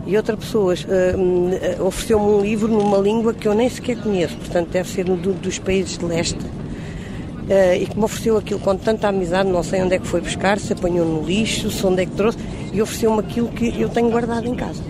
e 0.07 0.15
outra 0.15 0.37
pessoa 0.37 0.73
uh, 0.73 1.85
ofereceu-me 1.85 2.25
um 2.25 2.41
livro 2.41 2.69
numa 2.69 2.97
língua 2.97 3.33
que 3.33 3.47
eu 3.47 3.53
nem 3.53 3.69
sequer 3.69 3.97
conheço, 3.97 4.37
portanto 4.37 4.69
deve 4.69 4.89
ser 4.89 5.03
do, 5.03 5.33
dos 5.33 5.59
países 5.59 5.97
de 5.97 6.05
leste. 6.05 6.39
Uh, 6.39 7.75
e 7.77 7.85
que 7.85 7.97
me 7.97 8.05
ofereceu 8.05 8.37
aquilo 8.37 8.61
com 8.61 8.75
tanta 8.77 9.09
amizade, 9.09 9.49
não 9.49 9.61
sei 9.61 9.81
onde 9.83 9.95
é 9.95 9.99
que 9.99 10.07
foi 10.07 10.21
buscar, 10.21 10.57
se 10.57 10.71
apanhou 10.71 11.05
no 11.05 11.21
lixo, 11.21 11.69
se 11.69 11.85
onde 11.85 12.03
é 12.03 12.05
que 12.05 12.13
trouxe, 12.13 12.37
e 12.73 12.81
ofereceu-me 12.81 13.19
aquilo 13.19 13.47
que 13.49 13.79
eu 13.79 13.87
tenho 13.87 14.09
guardado 14.09 14.47
em 14.47 14.55
casa. 14.55 14.83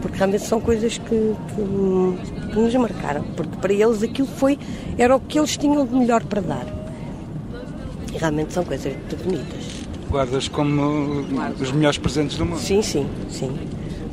Porque 0.00 0.16
realmente 0.16 0.44
são 0.44 0.60
coisas 0.60 0.96
que, 0.96 1.08
que, 1.08 2.48
que 2.52 2.58
nos 2.58 2.74
marcaram, 2.76 3.22
porque 3.36 3.56
para 3.56 3.72
eles 3.72 4.02
aquilo 4.02 4.28
foi, 4.28 4.58
era 4.96 5.14
o 5.14 5.20
que 5.20 5.38
eles 5.38 5.56
tinham 5.56 5.84
de 5.84 5.94
melhor 5.94 6.22
para 6.24 6.40
dar. 6.40 6.66
E 8.14 8.16
realmente 8.16 8.52
são 8.52 8.64
coisas 8.64 8.94
muito 8.94 9.24
bonitas. 9.24 9.80
Guardas 10.08 10.48
como 10.48 11.24
os 11.60 11.70
melhores 11.72 11.98
presentes 11.98 12.36
do 12.36 12.46
mundo? 12.46 12.60
Sim, 12.60 12.82
sim, 12.82 13.06
sim. 13.28 13.56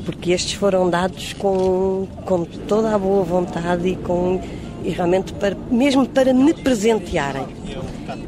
Porque 0.05 0.31
estes 0.31 0.53
foram 0.53 0.89
dados 0.89 1.33
com, 1.33 2.07
com 2.25 2.43
toda 2.67 2.93
a 2.93 2.99
boa 2.99 3.23
vontade 3.23 3.87
e 3.87 3.95
com 3.95 4.41
e 4.83 4.89
realmente 4.89 5.33
para, 5.33 5.55
mesmo 5.69 6.07
para 6.07 6.33
me 6.33 6.53
presentearem. 6.53 7.45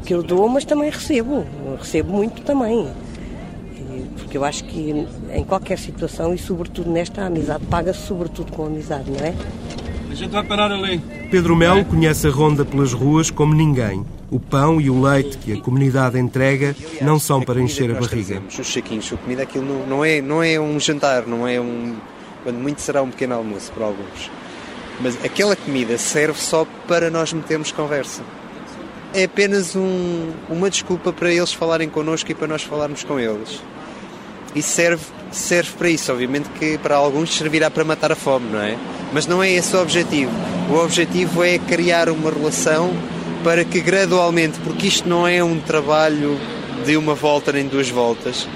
Que 0.04 0.14
eu 0.14 0.22
dou, 0.22 0.48
mas 0.48 0.64
também 0.64 0.90
recebo. 0.90 1.44
Eu 1.64 1.76
recebo 1.76 2.12
muito 2.12 2.42
também. 2.42 2.86
Porque 4.30 4.38
eu 4.38 4.44
acho 4.44 4.62
que 4.62 5.08
em 5.34 5.42
qualquer 5.42 5.76
situação 5.76 6.32
e 6.32 6.38
sobretudo 6.38 6.88
nesta 6.88 7.24
amizade, 7.24 7.64
paga-se 7.66 8.06
sobretudo 8.06 8.52
com 8.52 8.66
amizade, 8.66 9.10
não 9.10 9.18
é? 9.18 9.34
A 10.08 10.14
gente 10.14 10.30
vai 10.30 10.44
parar 10.44 10.70
ali. 10.70 11.02
Pedro 11.32 11.56
Melo 11.56 11.84
conhece 11.84 12.28
a 12.28 12.30
ronda 12.30 12.64
pelas 12.64 12.92
ruas 12.92 13.28
como 13.28 13.52
ninguém. 13.52 14.06
O 14.30 14.38
pão 14.38 14.80
e 14.80 14.88
o 14.88 15.02
leite 15.02 15.36
que 15.36 15.52
a 15.52 15.60
comunidade 15.60 16.16
entrega 16.16 16.76
não 17.02 17.18
são 17.18 17.42
para 17.42 17.60
encher 17.60 17.90
a 17.90 17.98
barriga. 17.98 18.40
Os 18.56 18.72
saquinhos, 18.72 19.12
a 19.12 19.16
comida, 19.16 19.42
aquilo 19.42 19.64
não, 19.64 19.84
não, 19.84 20.04
é, 20.04 20.22
não 20.22 20.40
é 20.40 20.60
um 20.60 20.78
jantar, 20.78 21.26
não 21.26 21.48
é 21.48 21.60
um. 21.60 21.96
Quando 22.44 22.58
muito 22.58 22.80
será 22.80 23.02
um 23.02 23.10
pequeno 23.10 23.34
almoço 23.34 23.72
para 23.72 23.86
alguns. 23.86 24.30
Mas 25.00 25.24
aquela 25.24 25.56
comida 25.56 25.98
serve 25.98 26.38
só 26.38 26.64
para 26.86 27.10
nós 27.10 27.32
metermos 27.32 27.72
conversa. 27.72 28.22
É 29.12 29.24
apenas 29.24 29.74
um, 29.74 30.30
uma 30.48 30.70
desculpa 30.70 31.12
para 31.12 31.32
eles 31.32 31.52
falarem 31.52 31.88
connosco 31.88 32.30
e 32.30 32.34
para 32.34 32.46
nós 32.46 32.62
falarmos 32.62 33.02
com 33.02 33.18
eles. 33.18 33.60
E 34.54 34.62
serve, 34.62 35.04
serve 35.30 35.70
para 35.78 35.88
isso. 35.88 36.12
Obviamente 36.12 36.48
que 36.50 36.78
para 36.78 36.96
alguns 36.96 37.36
servirá 37.36 37.70
para 37.70 37.84
matar 37.84 38.12
a 38.12 38.16
fome, 38.16 38.50
não 38.50 38.60
é? 38.60 38.76
Mas 39.12 39.26
não 39.26 39.42
é 39.42 39.50
esse 39.50 39.76
o 39.76 39.80
objetivo. 39.80 40.32
O 40.70 40.76
objetivo 40.76 41.42
é 41.42 41.58
criar 41.58 42.08
uma 42.08 42.30
relação 42.30 42.92
para 43.42 43.64
que 43.64 43.80
gradualmente, 43.80 44.58
porque 44.60 44.86
isto 44.86 45.08
não 45.08 45.26
é 45.26 45.42
um 45.42 45.58
trabalho 45.60 46.38
de 46.84 46.96
uma 46.96 47.14
volta 47.14 47.52
nem 47.52 47.66
duas 47.66 47.88
voltas, 47.88 48.48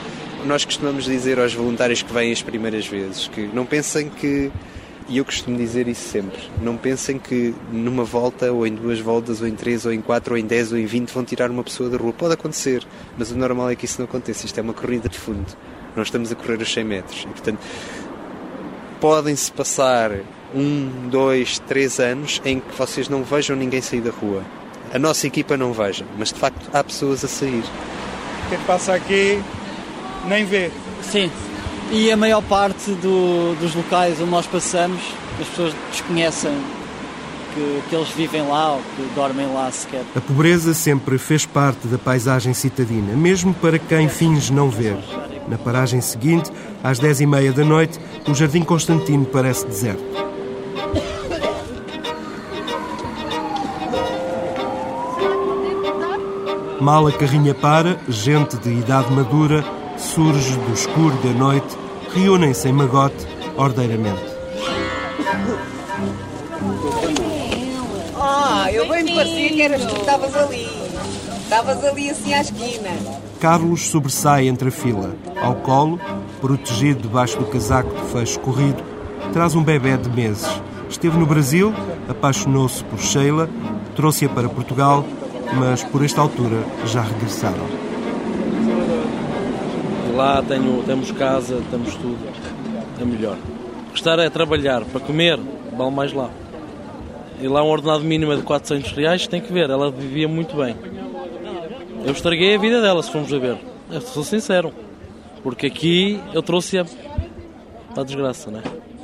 nós 0.44 0.64
costumamos 0.64 1.04
dizer 1.04 1.38
aos 1.38 1.54
voluntários 1.54 2.02
que 2.02 2.12
vêm 2.12 2.32
as 2.32 2.42
primeiras 2.42 2.86
vezes 2.86 3.28
que 3.28 3.48
não 3.52 3.64
pensem 3.64 4.10
que, 4.10 4.50
e 5.08 5.16
eu 5.18 5.24
costumo 5.24 5.56
dizer 5.56 5.88
isso 5.88 6.08
sempre, 6.08 6.38
não 6.60 6.76
pensem 6.76 7.18
que 7.18 7.54
numa 7.72 8.04
volta, 8.04 8.52
ou 8.52 8.66
em 8.66 8.74
duas 8.74 9.00
voltas, 9.00 9.40
ou 9.40 9.48
em 9.48 9.54
três, 9.54 9.86
ou 9.86 9.92
em 9.92 10.00
quatro, 10.00 10.34
ou 10.34 10.38
em 10.38 10.44
dez, 10.44 10.70
ou 10.70 10.78
em 10.78 10.86
vinte 10.86 11.12
vão 11.12 11.24
tirar 11.24 11.50
uma 11.50 11.64
pessoa 11.64 11.88
da 11.88 11.96
rua. 11.96 12.12
Pode 12.12 12.34
acontecer, 12.34 12.86
mas 13.16 13.30
o 13.30 13.36
normal 13.36 13.70
é 13.70 13.74
que 13.74 13.86
isso 13.86 13.98
não 13.98 14.04
aconteça. 14.04 14.44
Isto 14.44 14.58
é 14.58 14.62
uma 14.62 14.74
corrida 14.74 15.08
de 15.08 15.18
fundo. 15.18 15.46
Nós 15.96 16.08
estamos 16.08 16.30
a 16.32 16.34
correr 16.34 16.60
os 16.60 16.72
100 16.72 16.84
metros. 16.84 17.22
E, 17.22 17.26
portanto, 17.26 17.58
podem-se 19.00 19.50
passar 19.52 20.10
um, 20.54 21.08
dois, 21.08 21.58
três 21.60 21.98
anos 22.00 22.40
em 22.44 22.60
que 22.60 22.74
vocês 22.76 23.08
não 23.08 23.22
vejam 23.22 23.56
ninguém 23.56 23.80
sair 23.80 24.00
da 24.00 24.10
rua 24.10 24.42
a 24.94 24.98
nossa 24.98 25.26
equipa 25.26 25.56
não 25.56 25.72
veja, 25.72 26.06
mas 26.16 26.32
de 26.32 26.38
facto 26.38 26.70
há 26.72 26.84
pessoas 26.84 27.24
a 27.24 27.28
sair. 27.28 27.64
Quem 28.48 28.58
passa 28.60 28.94
aqui 28.94 29.42
nem 30.28 30.44
vê. 30.44 30.70
Sim, 31.02 31.28
e 31.90 32.12
a 32.12 32.16
maior 32.16 32.40
parte 32.42 32.92
do, 32.92 33.56
dos 33.56 33.74
locais 33.74 34.20
onde 34.20 34.30
nós 34.30 34.46
passamos, 34.46 35.02
as 35.40 35.48
pessoas 35.48 35.74
desconhecem 35.90 36.52
que, 37.54 37.82
que, 37.88 37.94
eles 37.94 38.08
vivem 38.10 38.42
lá 38.46 38.72
ou 38.72 38.82
que 38.96 39.02
dormem 39.14 39.46
lá 39.52 39.70
sequer. 39.70 40.04
A 40.14 40.20
pobreza 40.20 40.74
sempre 40.74 41.18
fez 41.18 41.46
parte 41.46 41.86
da 41.86 41.96
paisagem 41.96 42.52
citadina, 42.52 43.14
mesmo 43.14 43.54
para 43.54 43.78
quem 43.78 44.08
finge 44.08 44.52
não 44.52 44.68
ver. 44.68 44.96
Na 45.48 45.56
paragem 45.56 46.00
seguinte, 46.00 46.50
às 46.82 46.98
dez 46.98 47.20
e 47.20 47.26
meia 47.26 47.52
da 47.52 47.64
noite, 47.64 47.98
o 48.28 48.34
Jardim 48.34 48.62
Constantino 48.62 49.24
parece 49.24 49.66
deserto. 49.66 50.02
Mal 56.80 57.06
a 57.06 57.12
carrinha 57.12 57.54
para, 57.54 57.98
gente 58.08 58.56
de 58.58 58.70
idade 58.70 59.10
madura 59.12 59.64
surge 59.96 60.56
do 60.56 60.72
escuro 60.72 61.16
da 61.22 61.30
noite, 61.30 61.76
reúnem-se 62.14 62.68
em 62.68 62.72
magote, 62.72 63.26
ordeiramente. 63.56 64.33
Eu 68.84 68.88
bem 68.88 69.04
me 69.04 69.14
parecia 69.14 69.48
que 69.48 69.62
eras 69.62 69.84
tu 69.84 69.94
que 69.94 70.00
estavas 70.00 70.36
ali. 70.36 70.68
Estavas 71.42 71.84
ali 71.84 72.10
assim 72.10 72.34
à 72.34 72.40
esquina. 72.40 72.90
Carlos 73.40 73.82
sobressai 73.88 74.48
entre 74.48 74.68
a 74.68 74.72
fila. 74.72 75.14
Ao 75.40 75.54
colo, 75.56 76.00
protegido 76.40 77.02
debaixo 77.02 77.38
do 77.38 77.46
casaco 77.46 77.94
de 77.94 78.12
fecho 78.12 78.40
corrido, 78.40 78.82
traz 79.32 79.54
um 79.54 79.62
bebê 79.62 79.96
de 79.96 80.08
meses. 80.08 80.48
Esteve 80.88 81.18
no 81.18 81.26
Brasil, 81.26 81.74
apaixonou-se 82.08 82.84
por 82.84 82.98
Sheila, 82.98 83.48
trouxe-a 83.94 84.28
para 84.28 84.48
Portugal 84.48 85.04
mas 85.52 85.84
por 85.84 86.04
esta 86.04 86.20
altura 86.20 86.64
já 86.86 87.02
regressaram. 87.02 87.66
Lá 90.14 90.42
tenho, 90.42 90.82
temos 90.84 91.10
casa, 91.12 91.60
temos 91.70 91.94
tudo. 91.96 92.18
É 93.00 93.04
melhor. 93.04 93.36
Gostar 93.90 94.18
é 94.18 94.30
trabalhar, 94.30 94.84
para 94.84 95.00
comer, 95.00 95.38
vale 95.76 95.90
mais 95.90 96.12
lá. 96.12 96.30
E 97.40 97.48
lá 97.48 97.62
um 97.62 97.68
ordenado 97.68 98.04
mínimo 98.04 98.32
é 98.32 98.36
de 98.36 98.42
400 98.42 98.92
reais, 98.92 99.26
tem 99.26 99.40
que 99.40 99.52
ver, 99.52 99.68
ela 99.68 99.90
vivia 99.90 100.28
muito 100.28 100.56
bem. 100.56 100.76
Eu 102.04 102.12
estraguei 102.12 102.54
a 102.54 102.58
vida 102.58 102.80
dela, 102.80 103.02
se 103.02 103.10
formos 103.10 103.32
a 103.32 103.38
ver. 103.38 103.58
Eu 103.90 104.00
sou 104.00 104.22
sincero. 104.22 104.72
Porque 105.42 105.66
aqui 105.66 106.20
eu 106.32 106.42
trouxe-a 106.42 106.86
à 107.96 108.02
desgraça, 108.02 108.50
né? 108.50 108.62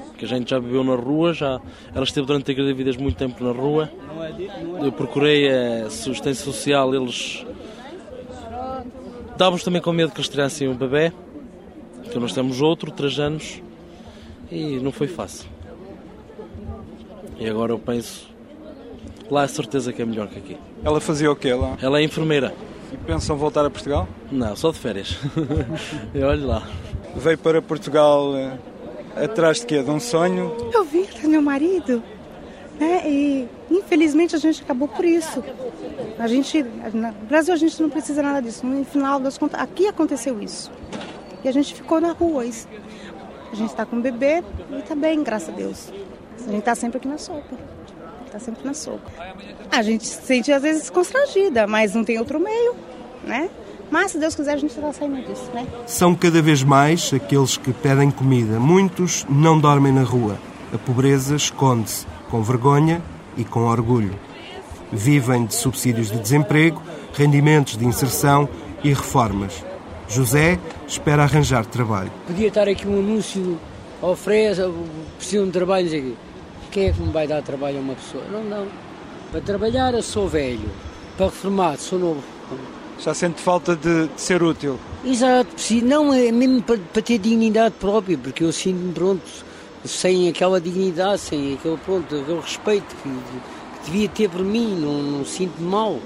Porque 0.09 0.25
a 0.25 0.29
gente 0.29 0.51
já 0.51 0.59
viveu 0.59 0.85
na 0.85 0.95
rua, 0.95 1.33
já, 1.33 1.61
ela 1.95 2.05
esteve 2.05 2.27
durante 2.27 2.51
a 2.51 2.55
gravidez 2.55 2.97
muito 2.97 3.17
tempo 3.17 3.43
na 3.43 3.53
rua. 3.53 3.91
Eu 4.83 4.93
procurei 4.93 5.51
a 5.51 5.87
assistência 5.87 6.45
social, 6.45 6.95
eles 6.95 7.45
Estávamos 9.41 9.65
também 9.65 9.81
com 9.81 9.91
medo 9.91 10.13
que 10.13 10.19
eles 10.19 10.29
tirassem 10.29 10.69
um 10.69 10.75
bebê, 10.75 11.15
que 12.13 12.19
nós 12.19 12.35
temos 12.35 12.61
outro, 12.61 12.91
3 12.91 13.19
anos, 13.21 13.63
e 14.53 14.79
não 14.81 14.93
foi 14.93 15.09
fácil. 15.09 15.49
E 17.41 17.49
agora 17.49 17.73
eu 17.73 17.79
penso, 17.79 18.29
lá 19.31 19.45
é 19.45 19.49
certeza 19.49 19.95
que 19.95 20.03
é 20.03 20.05
melhor 20.05 20.29
que 20.29 20.39
aqui. 20.39 20.59
Ela 20.85 21.01
fazia 21.01 21.33
o 21.33 21.35
quê 21.35 21.55
lá? 21.55 21.79
Ela 21.81 21.99
é 21.99 22.03
enfermeira. 22.03 22.55
E 22.93 22.97
pensam 22.99 23.35
voltar 23.35 23.65
a 23.65 23.71
Portugal? 23.71 24.07
Não, 24.31 24.55
só 24.55 24.71
de 24.71 24.79
férias. 24.79 25.17
e 26.15 26.23
olhe 26.23 26.45
lá. 26.45 26.69
Veio 27.17 27.39
para 27.39 27.63
Portugal 27.63 28.37
eh, 28.37 28.59
atrás 29.25 29.61
de 29.61 29.67
quê? 29.67 29.83
De 29.83 29.91
um 29.91 29.99
sonho? 29.99 30.55
Eu 30.71 30.85
vim 30.85 31.07
do 31.23 31.29
meu 31.31 31.41
marido. 31.41 32.03
Né? 32.79 33.09
E 33.09 33.49
infelizmente 33.71 34.37
a 34.37 34.39
gente 34.39 34.63
acabou 34.63 34.87
por 34.87 35.07
isso. 35.07 35.43
A 36.19 36.27
gente, 36.27 36.63
no 36.93 37.11
Brasil 37.27 37.55
a 37.55 37.57
gente 37.57 37.81
não 37.81 37.89
precisa 37.89 38.23
nada 38.23 38.43
disso. 38.43 38.67
No 38.67 38.85
final 38.85 39.19
das 39.19 39.39
contas, 39.39 39.59
aqui 39.59 39.87
aconteceu 39.87 40.43
isso. 40.43 40.71
E 41.43 41.49
a 41.49 41.53
gente 41.53 41.73
ficou 41.73 42.03
na 42.03 42.13
rua. 42.13 42.43
A 42.43 43.55
gente 43.55 43.71
está 43.71 43.87
com 43.87 43.97
o 43.97 44.01
bebê 44.01 44.45
e 44.71 44.79
está 44.81 44.95
bem, 44.95 45.23
graças 45.23 45.49
a 45.49 45.53
Deus. 45.53 45.91
A 46.47 46.51
gente 46.51 46.59
está 46.61 46.75
sempre 46.75 46.99
aqui 46.99 47.09
na 47.09 47.19
sopa. 47.19 47.57
Está 48.27 48.39
sempre 48.39 48.65
na 48.65 48.75
sopa. 48.75 49.11
A 49.71 49.83
gente 49.83 50.07
se 50.07 50.23
sente 50.23 50.53
às 50.53 50.63
vezes 50.63 50.89
constrangida, 50.89 51.67
mas 51.67 51.95
não 51.95 52.05
tem 52.05 52.19
outro 52.19 52.39
meio, 52.39 52.75
né? 53.25 53.51
Mas 53.91 54.13
se 54.13 54.19
Deus 54.19 54.37
quiser 54.37 54.53
a 54.53 54.57
gente 54.57 54.71
está 54.71 54.93
saindo 54.93 55.21
disso, 55.27 55.51
né? 55.53 55.67
São 55.87 56.15
cada 56.15 56.41
vez 56.41 56.63
mais 56.63 57.13
aqueles 57.13 57.57
que 57.57 57.73
pedem 57.73 58.11
comida. 58.11 58.61
Muitos 58.61 59.27
não 59.29 59.59
dormem 59.59 59.93
na 59.93 60.05
rua. 60.05 60.39
A 60.73 60.79
pobreza 60.79 61.35
esconde-se 61.35 62.07
com 62.31 62.41
vergonha 62.41 63.03
e 63.37 63.45
com 63.45 63.67
orgulho. 63.67 64.15
Vivem 64.93 65.45
de 65.47 65.55
subsídios 65.55 66.11
de 66.11 66.21
desemprego, 66.21 66.81
rendimentos 67.15 67.77
de 67.77 67.85
inserção 67.85 68.49
e 68.85 68.91
reformas. 68.91 69.65
José 70.09 70.59
espera 70.87 71.25
arranjar 71.25 71.67
trabalho. 71.67 72.11
Podia 72.27 72.49
estar 72.49 72.69
aqui 72.69 72.87
um 72.87 72.99
anúncio, 72.99 73.59
oferece, 74.01 74.63
precisam 75.17 75.47
de 75.47 75.53
trabalho, 75.53 75.87
aqui. 75.87 76.17
Quem 76.71 76.89
é 76.89 76.93
que 76.93 77.01
me 77.01 77.13
vai 77.13 77.27
dar 77.27 77.43
trabalho 77.43 77.79
a 77.79 77.81
uma 77.81 77.95
pessoa? 77.95 78.23
Não, 78.31 78.45
não. 78.45 78.67
Para 79.33 79.41
trabalhar 79.41 79.95
eu 79.95 80.03
sou 80.03 80.29
velho, 80.29 80.71
para 81.17 81.27
reformar 81.27 81.77
sou 81.79 81.99
novo. 81.99 82.23
Já 82.99 83.15
sente 83.15 83.41
falta 83.41 83.75
de, 83.75 84.09
de 84.09 84.21
ser 84.21 84.43
útil? 84.43 84.79
Exato, 85.05 85.51
não 85.83 86.13
é 86.13 86.31
mesmo 86.31 86.63
para, 86.63 86.79
para 86.79 87.03
ter 87.03 87.19
dignidade 87.19 87.75
própria, 87.81 88.19
porque 88.19 88.45
eu 88.45 88.53
sinto-me 88.53 88.93
pronto, 88.93 89.23
sem 89.85 90.29
aquela 90.29 90.61
dignidade, 90.61 91.21
sem 91.21 91.55
aquele, 91.55 91.79
pronto, 91.79 92.15
aquele 92.15 92.41
respeito 92.41 92.95
que, 93.03 93.09
que 93.09 93.91
devia 93.91 94.09
ter 94.09 94.29
por 94.29 94.43
mim, 94.43 94.77
não, 94.79 95.03
não 95.03 95.25
sinto 95.25 95.61
mal. 95.63 95.99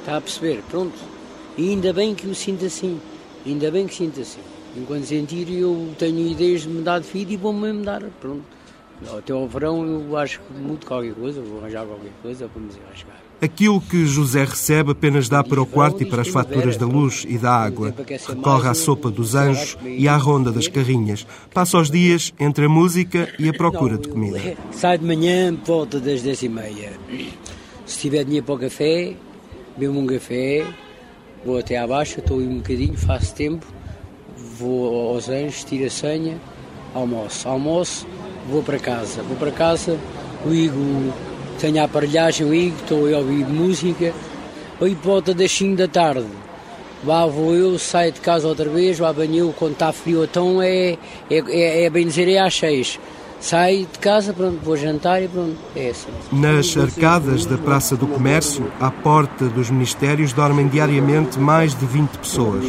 Está 0.00 0.16
a 0.16 0.20
perceber? 0.20 0.62
Pronto. 0.70 0.94
E 1.56 1.70
ainda 1.70 1.92
bem 1.92 2.14
que 2.14 2.26
me 2.26 2.34
sinto 2.34 2.64
assim. 2.64 3.00
Ainda 3.46 3.70
bem 3.70 3.86
que 3.86 3.94
sinto 3.94 4.20
assim. 4.20 4.40
Enquanto 4.76 5.04
sentir, 5.04 5.50
eu 5.50 5.94
tenho 5.98 6.26
ideias 6.26 6.62
de 6.62 6.68
mudar 6.68 6.98
de 6.98 7.08
vida 7.08 7.32
e 7.32 7.36
vou-me 7.36 7.72
mudar. 7.72 8.02
Pronto. 8.20 8.53
Até 9.16 9.32
ao 9.32 9.46
verão 9.48 9.84
eu 9.84 10.16
acho 10.16 10.40
que 10.40 10.52
mudo 10.54 10.86
qualquer 10.86 11.14
coisa, 11.14 11.42
vou 11.42 11.60
arranjar 11.60 11.84
qualquer 11.84 12.12
coisa 12.22 12.48
para 12.48 12.60
me 12.60 12.68
desenrascar. 12.68 13.16
Aquilo 13.40 13.80
que 13.80 14.06
José 14.06 14.44
recebe 14.44 14.92
apenas 14.92 15.28
dá 15.28 15.42
para 15.42 15.60
o 15.60 15.66
quarto 15.66 16.02
e 16.02 16.06
para 16.06 16.22
as 16.22 16.28
faturas 16.28 16.76
da 16.76 16.86
luz 16.86 17.26
e 17.28 17.36
da 17.36 17.52
água. 17.52 17.94
Recorre 18.26 18.68
à 18.68 18.74
sopa 18.74 19.10
dos 19.10 19.34
anjos 19.34 19.76
e 19.84 20.08
à 20.08 20.16
ronda 20.16 20.50
das 20.50 20.68
carrinhas. 20.68 21.26
Passa 21.52 21.76
os 21.78 21.90
dias 21.90 22.32
entre 22.38 22.66
a 22.66 22.68
música 22.68 23.28
e 23.38 23.48
a 23.48 23.52
procura 23.52 23.98
de 23.98 24.08
comida. 24.08 24.40
Sai 24.70 24.96
de 24.96 25.04
manhã, 25.04 25.54
volta 25.64 26.00
das 26.00 26.22
10 26.22 26.42
e 26.42 26.48
meia. 26.48 26.92
Se 27.84 27.98
tiver 27.98 28.24
dinheiro 28.24 28.46
para 28.46 28.54
o 28.54 28.58
café, 28.58 29.14
bebo 29.76 29.98
um 29.98 30.06
café, 30.06 30.64
vou 31.44 31.58
até 31.58 31.76
à 31.76 31.86
baixa, 31.86 32.20
estou 32.20 32.38
aí 32.38 32.46
um 32.46 32.58
bocadinho, 32.58 32.96
faço 32.96 33.34
tempo, 33.34 33.66
vou 34.58 35.12
aos 35.12 35.28
anjos, 35.28 35.64
tiro 35.64 35.84
a 35.84 35.90
senha, 35.90 36.40
almoço. 36.94 37.46
Almoço, 37.46 38.06
vou 38.48 38.62
para 38.62 38.78
casa. 38.78 39.22
Vou 39.22 39.36
para 39.36 39.50
casa, 39.50 39.98
ligo 40.46 41.12
tenho 41.60 41.80
a 41.80 41.84
aparelhagem, 41.84 42.48
ligo, 42.48 42.76
estou 42.80 43.14
a 43.14 43.18
ouvir 43.18 43.46
música, 43.46 44.12
aí 44.80 44.94
por 44.94 45.04
volta 45.04 45.34
das 45.34 45.50
5 45.52 45.76
da 45.76 45.88
tarde, 45.88 46.26
lá 47.04 47.26
vou 47.26 47.54
eu, 47.54 47.78
saio 47.78 48.12
de 48.12 48.20
casa 48.20 48.48
outra 48.48 48.68
vez, 48.68 48.98
lá 48.98 49.12
banho 49.12 49.54
quando 49.58 49.72
está 49.72 49.92
frio, 49.92 50.24
então 50.24 50.60
é, 50.60 50.98
é, 51.30 51.38
é, 51.48 51.84
é 51.84 51.90
bem 51.90 52.06
dizer, 52.06 52.28
é 52.28 52.38
às 52.38 52.54
6. 52.56 52.98
Saio 53.40 53.86
de 53.92 53.98
casa, 53.98 54.32
pronto, 54.32 54.58
vou 54.62 54.76
jantar 54.76 55.22
e 55.22 55.28
pronto, 55.28 55.56
é 55.76 55.90
assim. 55.90 56.10
Nas 56.32 56.76
arcadas 56.76 57.44
da 57.44 57.58
Praça 57.58 57.94
do 57.96 58.06
Comércio, 58.06 58.72
à 58.80 58.90
porta 58.90 59.46
dos 59.46 59.70
ministérios, 59.70 60.32
dormem 60.32 60.66
diariamente 60.66 61.38
mais 61.38 61.74
de 61.74 61.84
20 61.84 62.10
pessoas. 62.18 62.64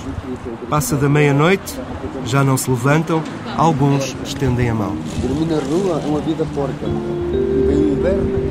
Passa 0.70 0.98
da 0.98 1.08
meia-noite, 1.08 1.80
já 2.26 2.44
não 2.44 2.58
se 2.58 2.70
levantam, 2.70 3.24
alguns 3.56 4.16
estendem 4.26 4.70
a 4.70 4.76
mão. 4.76 4.98
Dormir 5.22 5.46
na 5.46 5.62
rua 5.62 6.02
é 6.04 6.08
uma 6.08 6.20
vida 6.20 6.46
porca. 6.54 6.86
Vem 6.86 7.78
o 7.78 7.94
inverno, 7.94 8.46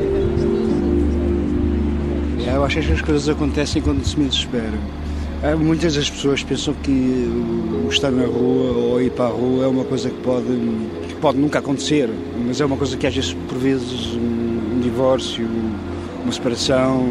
eu 2.55 2.65
acho 2.65 2.81
que 2.81 2.93
as 2.93 3.03
coisas 3.03 3.29
acontecem 3.29 3.83
quando 3.83 4.03
se 4.05 4.19
menos 4.19 4.37
espera. 4.37 4.79
Muitas 5.59 5.95
das 5.95 6.09
pessoas 6.09 6.43
pensam 6.43 6.73
que 6.83 7.29
o 7.85 7.89
estar 7.91 8.11
na 8.11 8.25
rua 8.25 8.73
ou 8.73 9.03
ir 9.03 9.11
para 9.11 9.27
a 9.27 9.29
rua 9.29 9.65
é 9.65 9.69
uma 9.69 9.85
coisa 9.85 10.09
que 10.09 10.17
pode, 10.23 10.47
pode 11.25 11.39
nunca 11.39 11.59
acontecer, 11.59 12.11
mas 12.47 12.61
é 12.61 12.67
uma 12.67 12.77
coisa 12.77 12.99
que 12.99 13.07
às 13.07 13.15
vezes, 13.15 13.33
por 13.49 13.57
vezes, 13.57 14.15
um 14.15 14.79
divórcio, 14.83 15.49
uma 16.23 16.31
separação, 16.31 17.03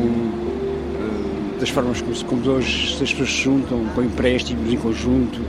eh, 0.99 1.59
das 1.59 1.69
formas 1.69 1.99
como, 1.99 2.23
como 2.25 2.47
hoje 2.51 2.93
as 2.93 3.11
pessoas 3.11 3.31
se 3.31 3.41
juntam, 3.41 3.83
com 3.95 4.03
empréstimos 4.03 4.71
em 4.71 4.77
conjunto, 4.77 5.41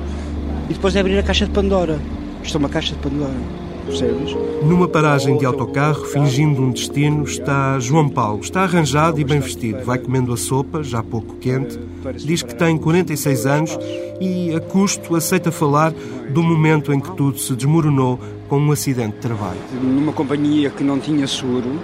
e 0.70 0.72
depois 0.72 0.96
é 0.96 1.00
abrir 1.00 1.18
a 1.18 1.22
caixa 1.22 1.44
de 1.44 1.50
Pandora. 1.50 2.00
Isto 2.42 2.57
é 2.57 2.59
uma 2.59 2.70
caixa 2.70 2.94
de 2.94 3.00
Pandora. 3.00 3.63
Percebes? 3.85 4.35
Numa 4.62 4.88
paragem 4.88 5.37
de 5.37 5.44
autocarro, 5.44 6.05
fingindo 6.07 6.62
um 6.62 6.70
destino, 6.70 7.25
está 7.25 7.79
João 7.79 8.09
Paulo. 8.09 8.40
Está 8.40 8.62
arranjado 8.62 9.20
e 9.20 9.25
bem 9.25 9.40
vestido. 9.40 9.85
Vai 9.85 9.99
comendo 9.99 10.33
a 10.33 10.37
sopa, 10.37 10.83
já 10.83 11.03
pouco 11.03 11.37
quente. 11.37 11.79
Diz 12.16 12.42
que 12.42 12.55
tem 12.55 12.79
46 12.79 13.47
anos 13.47 13.79
e, 14.20 14.55
a 14.55 14.61
custo, 14.61 15.14
aceita 15.14 15.53
falar 15.53 15.92
do 16.31 16.42
momento 16.42 16.92
em 16.92 17.01
que 17.01 17.14
tudo 17.14 17.38
se 17.38 17.55
desmoronou 17.55 18.18
com 18.49 18.59
um 18.59 18.73
acidente 18.73 19.16
de 19.16 19.20
trabalho. 19.20 19.59
Numa 19.83 20.12
companhia 20.12 20.70
que 20.70 20.83
não 20.83 20.99
tinha 20.99 21.27
seguro, 21.27 21.79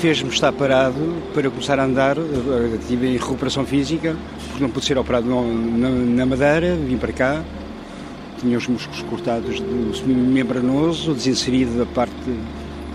fez-me 0.00 0.30
estar 0.30 0.52
parado 0.52 0.98
para 1.32 1.48
começar 1.48 1.78
a 1.78 1.84
andar. 1.84 2.16
Estive 2.80 3.08
em 3.08 3.16
recuperação 3.16 3.64
física, 3.64 4.16
porque 4.48 4.62
não 4.62 4.70
pude 4.70 4.84
ser 4.84 4.98
operado 4.98 5.26
na 5.28 6.26
Madeira, 6.26 6.74
vim 6.74 6.96
para 6.96 7.12
cá 7.12 7.44
tinha 8.44 8.58
os 8.58 8.68
músculos 8.68 9.02
cortados 9.02 9.58
do 9.58 10.06
membranoso, 10.06 11.14
desinserido 11.14 11.78
da 11.78 11.86
parte 11.86 12.12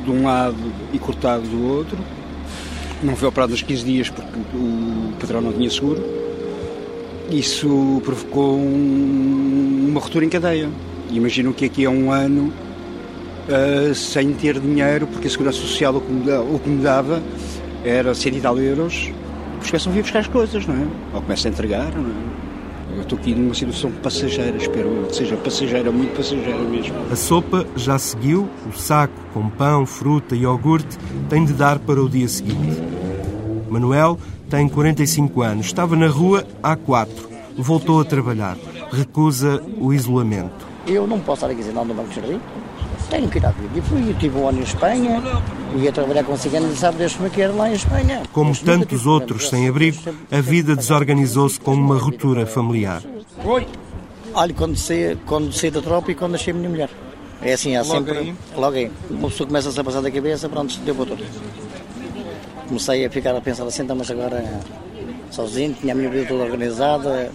de 0.06 0.12
um 0.12 0.26
lado 0.26 0.56
e 0.94 1.00
cortado 1.00 1.44
do 1.44 1.68
outro. 1.68 1.98
Não 3.02 3.16
foi 3.16 3.28
operado 3.28 3.52
nos 3.52 3.62
15 3.64 3.84
dias 3.84 4.10
porque 4.10 4.38
o 4.54 5.14
patrão 5.20 5.42
não 5.42 5.52
tinha 5.52 5.70
seguro. 5.70 6.04
Isso 7.32 8.02
provocou 8.06 8.58
um, 8.58 9.88
uma 9.90 10.00
ruptura 10.00 10.24
em 10.24 10.30
cadeia. 10.30 10.70
Imagino 11.12 11.54
que 11.54 11.66
aqui 11.66 11.86
há 11.86 11.90
um 11.90 12.12
ano, 12.12 12.54
uh, 13.48 13.96
sem 13.96 14.32
ter 14.34 14.60
dinheiro, 14.60 15.08
porque 15.08 15.28
a 15.28 15.32
Segurança 15.32 15.58
Social 15.58 15.96
o 15.96 16.02
que 16.02 16.12
me, 16.12 16.26
dava, 16.26 16.44
o 16.44 16.60
que 16.60 16.70
me 16.70 16.84
dava 16.84 17.24
era 17.84 18.14
100 18.14 18.36
e 18.36 18.42
tal 18.42 18.60
euros, 18.60 19.12
porque 19.54 19.70
começam 19.70 19.92
a 19.92 19.96
vir 19.96 20.02
buscar 20.04 20.20
as 20.20 20.28
coisas, 20.28 20.68
não 20.68 20.76
é? 20.76 20.88
Ou 21.14 21.22
começam 21.22 21.50
a 21.50 21.54
entregar, 21.54 21.96
não 21.96 22.10
é? 22.10 22.39
Eu 22.96 23.02
estou 23.02 23.18
aqui 23.18 23.34
numa 23.34 23.54
situação 23.54 23.92
passageira, 23.92 24.58
espero 24.58 25.06
que 25.08 25.16
seja 25.16 25.38
passageira, 25.38 25.92
muito 25.92 26.16
passageira 26.16 26.60
mesmo. 26.60 26.96
A 27.12 27.16
sopa 27.16 27.66
já 27.76 27.98
seguiu, 27.98 28.50
o 28.68 28.78
saco 28.78 29.14
com 29.34 29.50
pão, 29.50 29.86
fruta 29.86 30.36
e 30.36 30.42
iogurte 30.42 30.98
tem 31.30 31.46
de 31.46 31.54
dar 31.54 31.80
para 31.80 32.02
o 32.02 32.10
dia 32.10 32.28
seguinte. 32.28 32.82
Manuel 33.70 34.18
tem 34.50 34.68
45 34.68 35.42
anos, 35.42 35.66
estava 35.68 35.96
na 35.96 36.08
rua 36.08 36.46
há 36.64 36.76
quatro, 36.76 37.30
voltou 37.56 38.02
a 38.02 38.06
trabalhar, 38.06 38.58
recusa 38.92 39.62
o 39.80 39.94
isolamento. 39.94 40.68
Eu 40.88 41.06
não 41.06 41.20
posso 41.20 41.46
estar 41.46 41.54
aqui 41.54 41.64
sentado 41.64 41.88
no 41.88 41.94
Banco 41.94 42.10
de 42.10 42.16
Jardim, 42.16 42.42
tenho 43.10 43.30
que 43.30 43.38
ir 43.38 43.46
à 43.46 43.50
vida. 43.52 43.78
E 43.78 43.82
fui, 43.82 44.16
tive 44.20 44.38
um 44.38 44.48
ano 44.48 44.60
em 44.60 44.64
Espanha, 44.64 45.22
ia 45.76 45.92
trabalhar 45.92 46.24
com 46.24 46.38
ciganos 46.38 46.74
e 46.74 46.78
sabe 46.78 46.98
Deus 47.00 47.14
como 47.14 47.28
é 47.28 47.30
que 47.30 47.42
era 47.42 47.54
lá 47.54 47.70
em 47.70 47.74
Espanha. 47.74 48.24
Como 48.32 48.56
tantos 48.56 49.06
outros 49.06 49.50
sem 49.50 49.68
abrigo, 49.68 49.98
a 50.32 50.42
vida 50.42 50.76
desorganizou-se 50.76 51.60
com 51.60 51.74
uma 51.74 51.98
ruptura 51.98 52.46
familiar. 52.46 53.02
Oi! 53.44 53.68
Olha, 54.34 54.54
quando 54.54 54.76
saí, 54.76 55.18
quando 55.26 55.52
saí 55.52 55.72
da 55.72 55.82
tropa 55.82 56.12
e 56.12 56.16
quando 56.16 56.36
achei 56.36 56.54
a 56.54 56.56
minha 56.56 56.70
mulher. 56.70 56.90
É 57.42 57.54
assim, 57.54 57.76
há 57.76 57.82
Logo 57.82 57.94
sempre. 57.94 58.18
aí? 58.18 58.36
Logo 58.56 58.76
aí. 58.76 58.92
Uma 59.10 59.30
pessoa 59.30 59.48
começa-se 59.48 59.80
a 59.80 59.84
passar 59.84 60.02
da 60.02 60.12
cabeça, 60.12 60.48
pronto, 60.50 60.78
deu 60.82 60.94
para 60.94 61.06
tudo. 61.06 61.26
Comecei 62.68 63.06
a 63.06 63.10
ficar 63.10 63.36
a 63.36 63.42
pensar 63.42 63.64
assim, 63.64 63.84
então, 63.84 63.96
mas 63.96 64.12
agora 64.12 64.60
sozinho, 65.32 65.74
tinha 65.74 65.94
a 65.94 65.96
minha 65.96 66.10
vida 66.10 66.28
toda 66.28 66.44
organizada, 66.44 67.32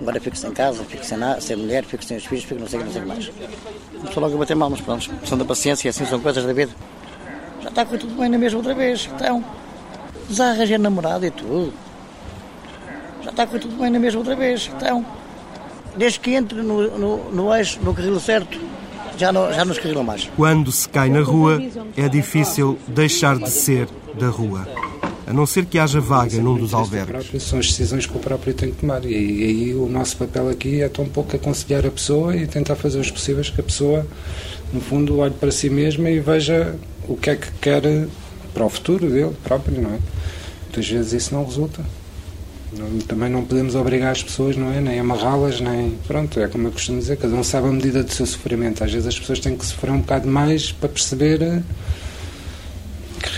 agora 0.00 0.20
fico 0.20 0.36
sem 0.36 0.50
casa, 0.52 0.84
fico 0.84 1.04
sem, 1.04 1.18
nada, 1.18 1.40
sem 1.40 1.56
mulher, 1.56 1.84
fico 1.84 2.04
sem 2.04 2.16
os 2.16 2.24
filhos, 2.24 2.44
fico 2.44 2.60
não 2.60 2.68
sei 2.68 2.78
o 2.78 2.82
que, 2.82 2.86
não 2.86 2.92
sei 2.92 3.02
o 3.02 3.04
que 3.04 3.08
mais. 3.08 3.32
Começou 4.00 4.22
logo 4.22 4.34
a 4.34 4.38
bater 4.38 4.56
mal, 4.56 4.70
mas 4.70 4.80
pronto, 4.80 5.10
questão 5.10 5.38
da 5.38 5.44
paciência, 5.44 5.90
assim 5.90 6.06
são 6.06 6.20
coisas 6.20 6.44
da 6.44 6.52
vida. 6.52 6.72
Já 7.62 7.68
está 7.68 7.84
tudo 7.84 8.14
bem 8.16 8.28
na 8.28 8.38
mesma 8.38 8.58
outra 8.58 8.74
vez, 8.74 9.08
então. 9.14 9.44
Já 10.30 10.50
arranjei 10.50 10.78
namorado 10.78 11.26
e 11.26 11.30
tudo. 11.30 11.72
Já 13.22 13.30
está 13.30 13.46
tudo 13.46 13.76
bem 13.76 13.90
na 13.90 13.98
mesma 13.98 14.20
outra 14.20 14.36
vez, 14.36 14.70
então. 14.76 15.04
Desde 15.96 16.20
que 16.20 16.34
entre 16.34 16.62
no, 16.62 16.98
no, 16.98 17.30
no 17.30 17.54
eixo, 17.54 17.80
no 17.82 17.92
carril 17.92 18.20
certo, 18.20 18.60
já 19.16 19.32
não, 19.32 19.52
já 19.52 19.64
não 19.64 19.72
escarrilam 19.72 20.04
mais. 20.04 20.30
Quando 20.36 20.70
se 20.70 20.88
cai 20.88 21.08
na 21.10 21.20
rua, 21.20 21.60
é 21.96 22.08
difícil 22.08 22.78
deixar 22.86 23.36
de 23.36 23.50
ser 23.50 23.88
da 24.14 24.28
rua. 24.28 24.66
A 25.28 25.32
não 25.34 25.44
ser 25.44 25.66
que 25.66 25.78
haja 25.78 26.00
vaga 26.00 26.40
num 26.40 26.56
dos 26.56 26.72
albergues. 26.72 27.42
são 27.42 27.58
as 27.58 27.66
decisões 27.66 28.06
que 28.06 28.16
o 28.16 28.18
próprio 28.18 28.54
tem 28.54 28.70
que 28.70 28.76
tomar. 28.76 29.04
E, 29.04 29.14
aí 29.14 29.74
o 29.74 29.86
nosso 29.86 30.16
papel 30.16 30.48
aqui 30.48 30.80
é 30.80 30.88
tão 30.88 31.04
pouco 31.04 31.36
aconselhar 31.36 31.84
a 31.84 31.90
pessoa 31.90 32.34
e 32.34 32.46
tentar 32.46 32.76
fazer 32.76 32.98
os 32.98 33.10
possíveis 33.10 33.50
que 33.50 33.60
a 33.60 33.64
pessoa, 33.64 34.06
no 34.72 34.80
fundo, 34.80 35.18
olhe 35.18 35.34
para 35.34 35.50
si 35.50 35.68
mesma 35.68 36.08
e 36.08 36.18
veja 36.18 36.74
o 37.06 37.14
que 37.14 37.28
é 37.28 37.36
que 37.36 37.50
quer 37.60 37.82
para 38.54 38.64
o 38.64 38.70
futuro 38.70 39.10
dele 39.10 39.36
próprio, 39.44 39.78
não 39.82 39.90
é? 39.90 39.98
Muitas 40.64 40.88
vezes 40.88 41.12
isso 41.12 41.34
não 41.34 41.44
resulta. 41.44 41.84
Também 43.06 43.28
não 43.28 43.44
podemos 43.44 43.74
obrigar 43.74 44.12
as 44.12 44.22
pessoas, 44.22 44.56
não 44.56 44.72
é? 44.72 44.80
Nem 44.80 44.98
amarrá-las, 44.98 45.60
nem. 45.60 45.98
Pronto, 46.06 46.40
é 46.40 46.48
como 46.48 46.68
eu 46.68 46.72
costumo 46.72 47.00
dizer, 47.00 47.18
cada 47.18 47.34
um 47.34 47.44
sabe 47.44 47.68
a 47.68 47.72
medida 47.72 48.02
do 48.02 48.10
seu 48.10 48.24
sofrimento. 48.24 48.82
Às 48.82 48.92
vezes 48.92 49.06
as 49.06 49.18
pessoas 49.18 49.40
têm 49.40 49.54
que 49.58 49.66
sofrer 49.66 49.90
um 49.90 50.00
bocado 50.00 50.26
mais 50.26 50.72
para 50.72 50.88
perceber 50.88 51.62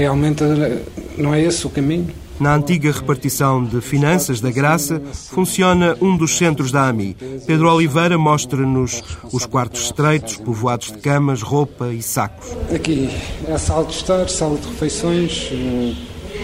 realmente 0.00 0.42
eh, 0.42 0.82
não 1.18 1.34
é 1.34 1.42
esse 1.42 1.66
o 1.66 1.70
caminho. 1.70 2.08
Na 2.40 2.54
antiga 2.54 2.90
repartição 2.90 3.62
de 3.62 3.82
finanças 3.82 4.40
da 4.40 4.50
Graça, 4.50 4.98
funciona 5.28 5.94
um 6.00 6.16
dos 6.16 6.38
centros 6.38 6.72
da 6.72 6.88
AMI. 6.88 7.14
Pedro 7.46 7.70
Oliveira 7.70 8.16
mostra-nos 8.16 9.02
os 9.30 9.44
quartos 9.44 9.82
estreitos, 9.82 10.36
povoados 10.36 10.90
de 10.90 10.98
camas, 11.00 11.42
roupa 11.42 11.92
e 11.92 12.00
sacos. 12.00 12.48
Aqui 12.74 13.10
é 13.46 13.52
a 13.52 13.58
sala 13.58 13.84
de 13.84 13.92
estar, 13.92 14.26
sala 14.30 14.56
de 14.56 14.66
refeições, 14.68 15.50
eh, 15.52 15.94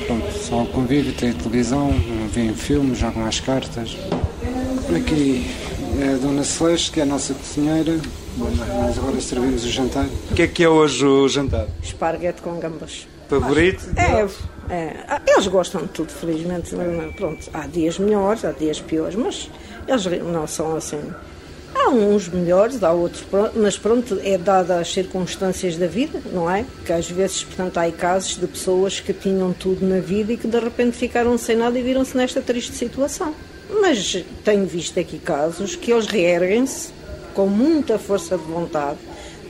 pronto, 0.06 0.38
sala 0.38 0.64
de 0.64 0.72
convívio, 0.72 1.12
tem 1.14 1.32
televisão, 1.32 1.94
vêem 2.30 2.52
filmes, 2.52 2.98
jogam 2.98 3.24
às 3.24 3.40
cartas. 3.40 3.96
Aqui 4.94 5.46
é 5.98 6.12
a 6.12 6.16
Dona 6.18 6.44
Celeste, 6.44 6.90
que 6.90 7.00
é 7.00 7.04
a 7.04 7.06
nossa 7.06 7.32
cozinheira. 7.32 7.98
Nós 8.36 8.98
agora 8.98 9.18
servimos 9.18 9.64
o 9.64 9.70
jantar. 9.70 10.04
O 10.30 10.34
que 10.34 10.42
é 10.42 10.46
que 10.46 10.62
é 10.62 10.68
hoje 10.68 11.06
o 11.06 11.26
jantar? 11.26 11.66
Esparguete 11.82 12.42
com 12.42 12.60
gambas. 12.60 13.06
Favorito? 13.28 13.84
É, 13.96 14.72
é. 14.72 15.20
Eles 15.26 15.46
gostam 15.48 15.82
de 15.82 15.88
tudo, 15.88 16.12
felizmente. 16.12 16.74
Pronto, 17.16 17.48
há 17.52 17.66
dias 17.66 17.98
melhores, 17.98 18.44
há 18.44 18.52
dias 18.52 18.80
piores, 18.80 19.14
mas 19.16 19.50
eles 19.86 20.22
não 20.22 20.46
são 20.46 20.76
assim. 20.76 21.00
Há 21.74 21.90
uns 21.90 22.28
melhores, 22.28 22.82
há 22.82 22.92
outros, 22.92 23.24
mas 23.54 23.76
pronto, 23.76 24.18
é 24.24 24.38
dada 24.38 24.78
as 24.78 24.92
circunstâncias 24.92 25.76
da 25.76 25.86
vida, 25.86 26.22
não 26.32 26.50
é? 26.50 26.64
Que 26.86 26.92
às 26.92 27.10
vezes, 27.10 27.44
portanto, 27.44 27.76
há 27.78 27.90
casos 27.92 28.38
de 28.38 28.46
pessoas 28.46 28.98
que 28.98 29.12
tinham 29.12 29.52
tudo 29.52 29.86
na 29.86 30.00
vida 30.00 30.32
e 30.32 30.36
que 30.36 30.48
de 30.48 30.58
repente 30.58 30.96
ficaram 30.96 31.36
sem 31.36 31.54
nada 31.54 31.78
e 31.78 31.82
viram-se 31.82 32.16
nesta 32.16 32.40
triste 32.40 32.72
situação. 32.72 33.34
Mas 33.68 34.24
tenho 34.42 34.64
visto 34.64 34.98
aqui 34.98 35.18
casos 35.18 35.76
que 35.76 35.92
eles 35.92 36.06
reerguem-se 36.06 36.90
com 37.34 37.46
muita 37.46 37.98
força 37.98 38.38
de 38.38 38.44
vontade, 38.44 38.98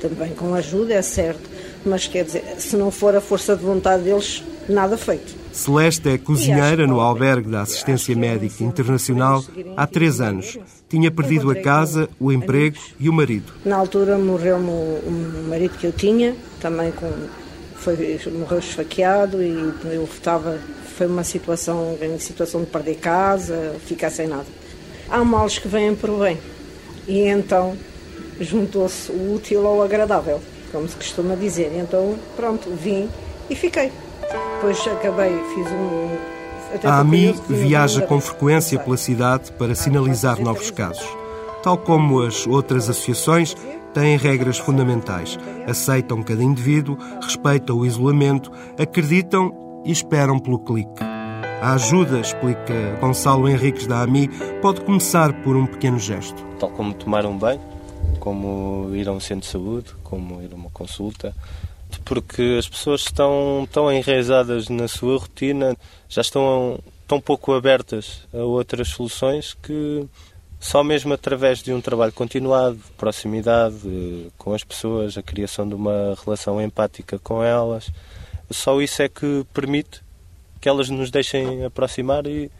também 0.00 0.30
com 0.34 0.52
ajuda, 0.54 0.94
é 0.94 1.02
certo, 1.02 1.48
mas 1.86 2.06
quer 2.06 2.24
dizer, 2.24 2.44
se 2.58 2.76
não 2.76 2.90
for 2.90 3.14
a 3.14 3.20
força 3.20 3.56
de 3.56 3.64
vontade 3.64 4.02
deles, 4.02 4.42
nada 4.68 4.98
feito. 4.98 5.34
Celeste 5.52 6.08
é 6.10 6.18
cozinheira 6.18 6.86
no 6.86 7.00
albergue 7.00 7.50
da 7.50 7.62
Assistência 7.62 8.14
Médica 8.14 8.62
Internacional 8.62 9.42
há 9.76 9.86
três 9.86 10.20
anos. 10.20 10.58
Tinha 10.88 11.10
perdido 11.10 11.50
a 11.50 11.54
casa, 11.54 12.08
o 12.20 12.30
emprego 12.30 12.76
e 13.00 13.08
o 13.08 13.12
marido. 13.12 13.52
Na 13.64 13.76
altura 13.76 14.18
morreu-me 14.18 14.68
o 14.68 15.46
marido 15.48 15.78
que 15.78 15.86
eu 15.86 15.92
tinha, 15.92 16.36
também 16.60 16.92
com, 16.92 17.10
foi, 17.76 18.20
morreu 18.38 18.58
esfaqueado 18.58 19.42
e 19.42 19.72
eu 19.84 20.04
estava, 20.04 20.58
foi 20.96 21.06
uma 21.06 21.24
situação, 21.24 21.96
grande 21.98 22.22
situação 22.22 22.60
de 22.60 22.66
perder 22.66 22.96
casa, 22.96 23.76
ficar 23.86 24.10
sem 24.10 24.26
nada. 24.26 24.46
Há 25.08 25.24
males 25.24 25.58
que 25.58 25.68
vêm 25.68 25.94
por 25.94 26.10
bem 26.18 26.38
e 27.08 27.20
então 27.20 27.76
juntou-se 28.40 29.10
o 29.10 29.34
útil 29.34 29.66
ao 29.66 29.82
agradável, 29.82 30.40
como 30.72 30.88
se 30.88 30.96
costuma 30.96 31.34
dizer. 31.34 31.72
Então, 31.74 32.16
pronto, 32.36 32.70
vim 32.70 33.08
e 33.48 33.54
fiquei. 33.54 33.92
Depois 34.54 34.86
acabei, 34.86 35.32
fiz 35.54 35.66
um. 35.72 36.36
A 36.84 36.98
AMI 36.98 37.34
viaja 37.48 38.02
com 38.02 38.20
frequência 38.20 38.78
pela 38.78 38.96
cidade 38.96 39.52
para 39.52 39.74
sinalizar 39.74 40.40
novos 40.40 40.70
casos. 40.70 41.06
Tal 41.62 41.78
como 41.78 42.22
as 42.22 42.46
outras 42.46 42.90
associações, 42.90 43.54
têm 43.94 44.18
regras 44.18 44.58
fundamentais. 44.58 45.38
Aceitam 45.66 46.22
cada 46.22 46.42
indivíduo, 46.42 46.98
respeitam 47.22 47.78
o 47.78 47.86
isolamento, 47.86 48.52
acreditam 48.78 49.82
e 49.84 49.90
esperam 49.90 50.38
pelo 50.38 50.58
clique. 50.58 51.02
A 51.62 51.72
ajuda, 51.72 52.20
explica 52.20 52.74
Gonçalo 53.00 53.48
Henriques 53.48 53.86
da 53.86 54.02
AMI, 54.02 54.28
pode 54.60 54.82
começar 54.82 55.32
por 55.42 55.56
um 55.56 55.66
pequeno 55.66 55.98
gesto. 55.98 56.44
tal 56.60 56.70
como 56.70 56.92
tomar 56.92 57.24
um 57.24 57.36
banho, 57.36 57.60
como 58.26 58.92
ir 58.92 59.06
a 59.08 59.12
um 59.12 59.20
centro 59.20 59.46
de 59.46 59.52
saúde, 59.52 59.94
como 60.02 60.42
ir 60.42 60.50
a 60.50 60.56
uma 60.56 60.68
consulta, 60.70 61.32
porque 62.04 62.56
as 62.58 62.68
pessoas 62.68 63.02
estão 63.02 63.68
tão 63.70 63.92
enraizadas 63.92 64.68
na 64.68 64.88
sua 64.88 65.16
rotina, 65.16 65.76
já 66.08 66.22
estão 66.22 66.80
tão 67.06 67.20
pouco 67.20 67.52
abertas 67.52 68.26
a 68.34 68.38
outras 68.38 68.88
soluções 68.88 69.54
que 69.54 70.08
só 70.58 70.82
mesmo 70.82 71.14
através 71.14 71.62
de 71.62 71.72
um 71.72 71.80
trabalho 71.80 72.12
continuado, 72.12 72.80
proximidade 72.98 73.76
eh, 73.86 74.28
com 74.36 74.52
as 74.52 74.64
pessoas, 74.64 75.16
a 75.16 75.22
criação 75.22 75.68
de 75.68 75.76
uma 75.76 76.18
relação 76.24 76.60
empática 76.60 77.20
com 77.20 77.44
elas, 77.44 77.92
só 78.50 78.82
isso 78.82 79.02
é 79.02 79.08
que 79.08 79.46
permite 79.54 80.02
que 80.60 80.68
elas 80.68 80.90
nos 80.90 81.12
deixem 81.12 81.64
aproximar 81.64 82.26
e, 82.26 82.50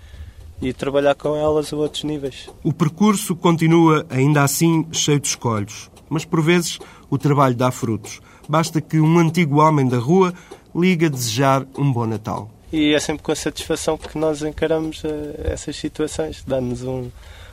e 0.61 0.73
trabalhar 0.73 1.15
com 1.15 1.37
elas 1.37 1.73
a 1.73 1.77
outros 1.77 2.05
níveis. 2.05 2.49
O 2.63 2.73
percurso 2.73 3.37
continua, 3.37 4.07
ainda 4.09 4.43
assim, 4.43 4.87
cheio 4.93 5.21
de 5.21 5.29
escolhos. 5.29 5.91
Mas, 6.09 6.25
por 6.25 6.43
vezes, 6.43 6.79
o 7.11 7.19
trabalho 7.19 7.55
dá 7.55 7.71
frutos. 7.71 8.21
Basta 8.49 8.81
que 8.81 9.01
um 9.01 9.19
antigo 9.19 9.61
homem 9.61 9.89
da 9.89 9.99
rua 9.99 10.33
ligue 10.75 11.07
a 11.07 11.09
desejar 11.09 11.67
um 11.77 11.93
bom 11.93 12.07
Natal. 12.07 12.51
E 12.73 12.95
é 12.95 13.01
sempre 13.01 13.23
com 13.23 13.35
satisfação 13.35 13.97
que 13.97 14.19
nós 14.19 14.43
encaramos 14.43 15.03
eh, 15.05 15.53
essas 15.53 15.77
situações, 15.77 16.45
dá-nos 16.47 16.83
um, 16.83 17.11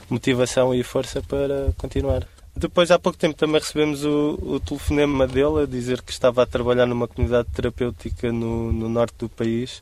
motivação 0.09 0.73
e 0.73 0.83
força 0.83 1.21
para 1.21 1.73
continuar. 1.77 2.27
Depois, 2.55 2.91
há 2.91 2.99
pouco 2.99 3.17
tempo, 3.17 3.35
também 3.35 3.59
recebemos 3.59 4.05
o, 4.05 4.37
o 4.41 4.59
telefonema 4.59 5.25
dele 5.25 5.63
a 5.63 5.65
dizer 5.65 6.01
que 6.01 6.11
estava 6.11 6.43
a 6.43 6.45
trabalhar 6.45 6.85
numa 6.85 7.07
comunidade 7.07 7.47
terapêutica 7.51 8.31
no, 8.31 8.71
no 8.71 8.87
norte 8.87 9.15
do 9.17 9.29
país 9.29 9.81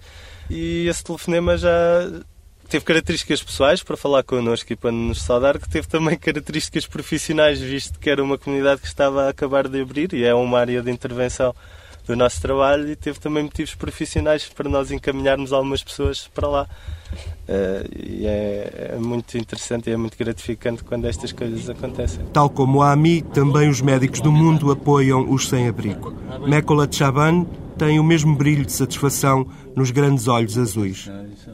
e 0.50 0.88
esse 0.88 1.04
telefonema 1.04 1.58
já 1.58 1.70
teve 2.72 2.86
características 2.86 3.44
pessoais 3.44 3.84
para 3.84 3.98
falar 3.98 4.24
connosco 4.24 4.72
e 4.72 4.78
para 4.78 4.94
nos 4.94 5.22
saudar, 5.22 5.60
que 5.60 5.68
teve 5.68 5.90
também 5.90 6.18
características 6.18 6.88
profissionais, 6.88 7.60
visto 7.60 8.00
que 8.00 8.10
era 8.10 8.24
uma 8.24 8.38
comunidade 8.38 8.80
que 8.80 8.88
estava 8.88 9.26
a 9.26 9.30
acabar 9.30 9.68
de 9.68 9.82
abrir 9.82 10.14
e 10.14 10.24
é 10.24 10.34
uma 10.34 10.58
área 10.58 10.82
de 10.82 10.90
intervenção 10.90 11.54
do 12.08 12.16
nosso 12.16 12.42
trabalho 12.42 12.90
e 12.90 12.96
teve 12.96 13.20
também 13.20 13.44
motivos 13.44 13.76
profissionais 13.76 14.48
para 14.48 14.70
nós 14.70 14.90
encaminharmos 14.90 15.52
algumas 15.52 15.84
pessoas 15.84 16.30
para 16.34 16.48
lá. 16.48 16.68
Eh, 17.46 17.86
e 17.94 18.26
é, 18.26 18.92
é 18.94 18.98
muito 18.98 19.38
interessante 19.38 19.90
e 19.90 19.94
é 19.94 19.98
muito 19.98 20.18
gratificante 20.18 20.82
quando 20.82 21.08
estas 21.08 21.34
coisas 21.34 21.70
acontecem. 21.70 22.24
Tal 22.32 22.50
como 22.50 22.82
a 22.82 22.94
AMI, 22.94 23.22
também 23.22 23.68
os 23.68 23.82
médicos 23.82 24.22
do 24.22 24.32
mundo 24.32 24.72
apoiam 24.72 25.30
os 25.30 25.50
sem-abrigo. 25.50 26.16
Mekola 26.48 26.88
Chaban 26.90 27.46
tem 27.78 28.00
o 28.00 28.04
mesmo 28.04 28.36
brilho 28.36 28.66
de 28.66 28.72
satisfação 28.72 29.46
nos 29.76 29.92
grandes 29.92 30.28
olhos 30.28 30.58
azuis. 30.58 31.10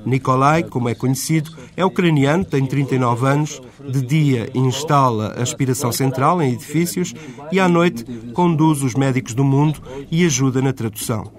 Nikolai, 0.07 0.63
como 0.63 0.89
é 0.89 0.95
conhecido, 0.95 1.51
é 1.75 1.85
ucraniano, 1.85 2.45
tem 2.45 2.65
39 2.65 3.27
anos, 3.27 3.61
de 3.87 4.01
dia 4.01 4.49
instala 4.53 5.35
a 5.37 5.41
aspiração 5.41 5.91
central 5.91 6.41
em 6.41 6.53
edifícios 6.53 7.13
e 7.51 7.59
à 7.59 7.67
noite 7.67 8.03
conduz 8.33 8.81
os 8.81 8.95
médicos 8.95 9.33
do 9.33 9.43
mundo 9.43 9.81
e 10.11 10.25
ajuda 10.25 10.61
na 10.61 10.73
tradução. 10.73 11.31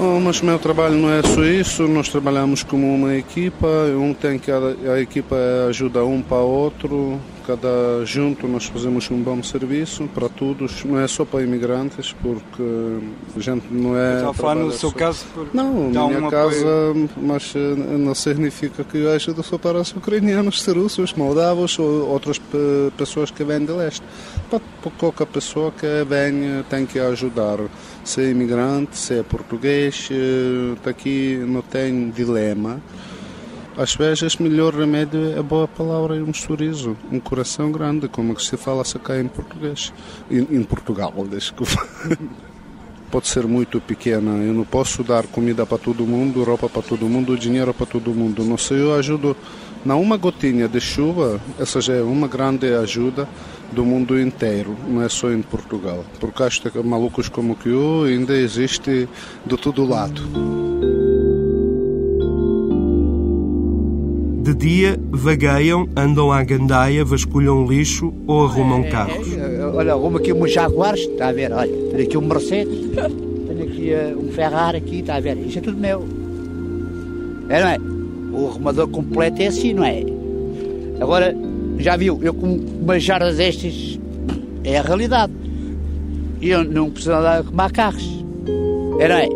Oh, 0.00 0.20
mas 0.20 0.40
meu 0.40 0.58
trabalho 0.60 0.94
não 0.94 1.10
é 1.10 1.20
só 1.22 1.42
isso, 1.42 1.88
nós 1.88 2.08
trabalhamos 2.08 2.62
como 2.62 2.86
uma 2.94 3.16
equipa, 3.16 3.66
um 3.98 4.14
tem 4.14 4.38
que 4.38 4.48
a, 4.48 5.00
equipa 5.00 5.36
ajuda 5.68 6.04
um 6.04 6.22
para 6.22 6.36
outro, 6.36 7.18
cada 7.48 8.04
junto 8.04 8.46
nós 8.46 8.66
fazemos 8.66 9.10
um 9.10 9.22
bom 9.22 9.42
serviço 9.42 10.06
para 10.14 10.28
todos, 10.28 10.84
não 10.84 11.00
é 11.00 11.08
só 11.08 11.24
para 11.24 11.42
imigrantes, 11.42 12.12
porque 12.12 12.62
a 13.34 13.40
gente 13.40 13.64
não 13.70 13.96
é. 13.96 14.16
Estava 14.16 14.30
a 14.30 14.34
falar 14.34 14.54
no 14.56 14.70
seu 14.70 14.90
só... 14.90 14.96
caso? 14.96 15.24
Por... 15.32 15.48
Não, 15.54 15.90
na 15.90 16.08
minha 16.08 16.30
casa, 16.30 16.90
apoio... 16.90 17.10
mas 17.16 17.54
eh, 17.56 17.74
não 17.96 18.14
significa 18.14 18.84
que 18.84 18.98
eu 18.98 19.10
ajudo 19.12 19.42
só 19.42 19.56
para 19.56 19.80
os 19.80 19.90
ucranianos, 19.92 20.62
russos, 20.66 21.14
moldavos 21.14 21.78
ou 21.78 22.06
outras 22.10 22.38
pessoas 22.98 23.30
que 23.30 23.42
vêm 23.42 23.64
de 23.64 23.72
leste. 23.72 24.02
Para 24.50 24.60
qualquer 24.98 25.26
pessoa 25.28 25.72
que 25.72 25.86
vem 26.06 26.62
tem 26.68 26.84
que 26.84 26.98
ajudar, 26.98 27.60
se 28.04 28.20
é 28.20 28.30
imigrante, 28.30 28.98
se 28.98 29.20
é 29.20 29.22
português, 29.22 30.10
eh, 30.12 30.88
aqui 30.90 31.42
não 31.48 31.62
tem 31.62 32.10
dilema. 32.10 32.78
Às 33.78 33.94
vezes, 33.94 34.34
o 34.34 34.42
melhor 34.42 34.74
remédio 34.74 35.38
é 35.38 35.40
boa 35.40 35.68
palavra 35.68 36.16
e 36.16 36.20
um 36.20 36.34
sorriso, 36.34 36.96
um 37.12 37.20
coração 37.20 37.70
grande, 37.70 38.08
como 38.08 38.36
se 38.40 38.56
fala 38.56 38.82
cá 39.00 39.20
em 39.20 39.28
português. 39.28 39.92
Em, 40.28 40.38
em 40.50 40.64
Portugal, 40.64 41.14
desculpa. 41.30 41.86
Pode 43.08 43.28
ser 43.28 43.46
muito 43.46 43.80
pequena. 43.80 44.32
Eu 44.42 44.52
não 44.52 44.64
posso 44.64 45.04
dar 45.04 45.28
comida 45.28 45.64
para 45.64 45.78
todo 45.78 46.04
mundo, 46.04 46.42
roupa 46.42 46.68
para 46.68 46.82
todo 46.82 47.08
mundo, 47.08 47.38
dinheiro 47.38 47.72
para 47.72 47.86
todo 47.86 48.10
mundo. 48.12 48.42
Não 48.42 48.58
sei, 48.58 48.80
eu 48.80 48.96
ajudo 48.96 49.36
na 49.84 49.94
uma 49.94 50.16
gotinha 50.16 50.66
de 50.66 50.80
chuva, 50.80 51.40
essa 51.56 51.80
já 51.80 51.94
é 51.94 52.02
uma 52.02 52.26
grande 52.26 52.74
ajuda 52.74 53.28
do 53.70 53.84
mundo 53.84 54.20
inteiro, 54.20 54.76
não 54.88 55.02
é 55.02 55.08
só 55.08 55.30
em 55.30 55.40
Portugal. 55.40 56.04
Porque 56.18 56.42
acho 56.42 56.62
que 56.62 56.82
malucos 56.82 57.28
como 57.28 57.54
que 57.54 57.68
eu 57.68 58.02
ainda 58.02 58.36
existe 58.36 59.08
de 59.46 59.56
todo 59.56 59.84
lado. 59.84 60.97
De 64.48 64.54
dia, 64.54 64.98
vagueiam, 65.10 65.86
andam 65.94 66.32
à 66.32 66.42
gandaia, 66.42 67.04
vasculham 67.04 67.66
lixo 67.66 68.14
ou 68.26 68.46
arrumam 68.46 68.82
é, 68.82 68.88
carros. 68.88 69.30
É, 69.36 69.66
olha, 69.66 69.92
arrumo 69.92 70.16
aqui 70.16 70.32
um 70.32 70.48
Jaguares, 70.48 71.00
está 71.00 71.28
a 71.28 71.32
ver, 71.32 71.52
olha, 71.52 71.70
tenho 71.70 72.02
aqui 72.02 72.16
um 72.16 72.22
Mercedes, 72.22 72.78
tenho 73.46 73.62
aqui 73.62 73.92
uh, 73.92 74.18
um 74.18 74.32
Ferrari 74.32 74.78
aqui, 74.78 75.00
está 75.00 75.16
a 75.16 75.20
ver, 75.20 75.36
isto 75.36 75.58
é 75.58 75.60
tudo 75.60 75.76
meu. 75.76 76.02
É, 77.50 77.60
não 77.60 77.68
é? 77.68 77.78
O 78.32 78.48
arrumador 78.48 78.88
completo 78.88 79.42
é 79.42 79.48
assim, 79.48 79.74
não 79.74 79.84
é? 79.84 80.02
Agora, 80.98 81.36
já 81.76 81.98
viu, 81.98 82.18
eu 82.22 82.32
com 82.32 82.46
uma 82.56 82.98
jarda 82.98 83.30
destas, 83.30 84.00
é 84.64 84.78
a 84.78 84.82
realidade. 84.82 85.32
Eu 86.40 86.64
não 86.64 86.88
preciso 86.88 87.12
andar 87.12 87.34
a 87.34 87.38
arrumar 87.40 87.70
carros. 87.70 88.24
É, 88.98 89.08
não 89.08 89.16
é? 89.16 89.28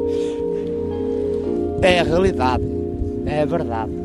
É 1.82 2.00
a 2.00 2.02
realidade. 2.02 2.64
É 3.26 3.42
a 3.42 3.44
verdade. 3.44 4.01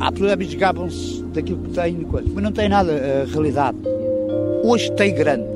Há 0.00 0.12
problemas 0.12 0.54
gabam-se 0.54 1.22
daquilo 1.34 1.62
que 1.62 1.70
tem, 1.70 2.06
mas 2.34 2.44
não 2.44 2.52
tem 2.52 2.68
nada 2.68 2.92
a 2.92 3.30
realidade. 3.30 3.78
Hoje 4.64 4.90
tem 4.92 5.14
grande, 5.14 5.46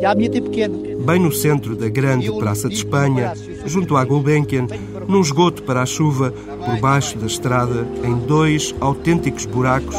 e 0.00 0.04
a 0.04 0.14
minha 0.14 0.30
tem 0.30 0.42
pequena. 0.42 0.76
Bem 1.06 1.20
no 1.20 1.32
centro 1.32 1.76
da 1.76 1.88
grande 1.88 2.30
Praça 2.32 2.68
de 2.68 2.74
Espanha, 2.74 3.32
junto 3.64 3.96
à 3.96 4.04
Gulbenkian, 4.04 4.66
num 5.06 5.20
esgoto 5.20 5.62
para 5.62 5.82
a 5.82 5.86
chuva, 5.86 6.32
por 6.64 6.80
baixo 6.80 7.16
da 7.18 7.26
estrada, 7.26 7.86
em 8.02 8.14
dois 8.26 8.74
autênticos 8.80 9.46
buracos, 9.46 9.96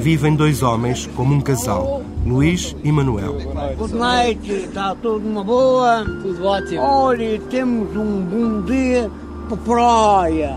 vivem 0.00 0.34
dois 0.36 0.62
homens 0.62 1.08
como 1.16 1.34
um 1.34 1.40
casal, 1.40 2.02
Luís 2.24 2.74
e 2.82 2.90
Manuel. 2.92 3.36
Good 3.76 3.94
night, 3.94 4.50
está 4.50 4.94
tudo 4.94 5.26
uma 5.28 5.44
boa. 5.44 6.04
Tudo 6.22 6.44
ótimo. 6.44 6.80
Olha, 6.80 7.40
temos 7.50 7.94
um 7.96 8.22
bom 8.22 8.62
dia 8.62 9.10
para 9.48 9.56
praia. 9.58 10.56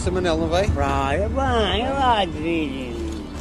Sr. 0.00 0.12
Manel 0.12 0.38
não 0.38 0.48
vai? 0.48 0.66
Praia, 0.68 1.28
vai, 1.28 1.82
vai, 1.82 2.26
filho. 2.26 2.96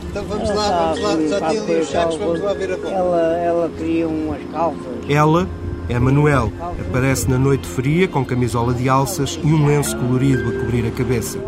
Então 0.10 0.26
vamos 0.26 0.50
lá, 0.50 0.94
vamos 1.00 1.32
lá, 1.32 1.40
já 1.40 1.50
tinha 1.50 1.62
ali 1.62 1.80
os 1.80 1.90
sacos, 1.90 2.16
vamos 2.18 2.42
lá 2.42 2.54
ver 2.54 2.74
a 2.74 2.78
bola. 2.78 2.92
Ela, 2.94 3.38
ela 3.38 3.70
queria 3.78 4.08
umas 4.10 4.42
calças. 4.52 4.82
Ela 5.08 5.48
é 5.88 5.98
Manuel. 5.98 6.52
Aparece 6.90 7.30
na 7.30 7.38
noite 7.38 7.66
fria 7.66 8.10
com 8.10 8.26
camisola 8.26 8.74
de 8.74 8.90
alças 8.90 9.40
e 9.42 9.48
um 9.48 9.66
lenço 9.66 9.98
colorido 9.98 10.50
a 10.50 10.60
cobrir 10.60 10.86
a 10.86 10.92
cabeça. 10.92 11.40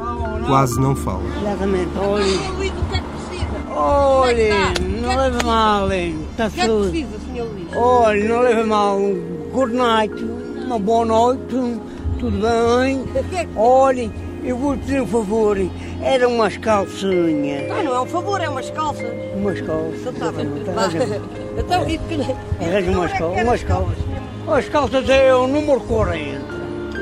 Quase 0.47 0.79
não 0.79 0.95
fala. 0.95 1.23
Exatamente, 1.41 1.91
olha. 1.97 2.71
Olha, 3.75 4.73
não 5.01 5.17
leva 5.17 5.43
mal, 5.43 5.91
está 5.91 6.49
tudo. 6.49 6.87
O 6.87 6.91
que 6.91 6.99
é 6.99 7.01
que 7.01 7.07
precisa, 7.07 7.19
Sr. 7.19 7.43
Luís? 7.51 7.67
Olha, 7.75 8.29
não 8.29 8.41
leva 8.41 8.65
mal. 8.65 8.99
Good 9.51 9.75
night, 9.75 10.13
uma 10.65 10.79
boa 10.79 11.05
noite, 11.05 11.79
tudo 12.19 12.37
bem? 12.37 13.03
Olha, 13.57 14.09
eu 14.43 14.57
vou 14.57 14.75
te 14.75 14.81
pedir 14.81 15.01
um 15.01 15.07
favor. 15.07 15.57
Era 16.01 16.27
umas 16.27 16.57
calcinhas. 16.57 17.71
Ah, 17.71 17.83
não 17.83 17.95
é 17.95 18.01
um 18.01 18.05
favor, 18.05 18.41
é 18.41 18.49
umas 18.49 18.69
calças. 18.71 19.07
Umas 19.35 19.61
calças. 19.61 19.99
Então 20.01 20.11
está 20.11 20.31
bem. 20.31 21.21
Então, 21.57 21.87
e 21.87 21.97
de 21.97 22.65
Arranja 22.65 22.91
umas 22.91 23.11
calças. 23.11 23.43
Umas 23.43 23.63
calças. 23.63 23.97
As 24.47 24.69
calças 24.69 25.09
é 25.09 25.35
o 25.35 25.47
número 25.47 25.81
40. 25.81 26.41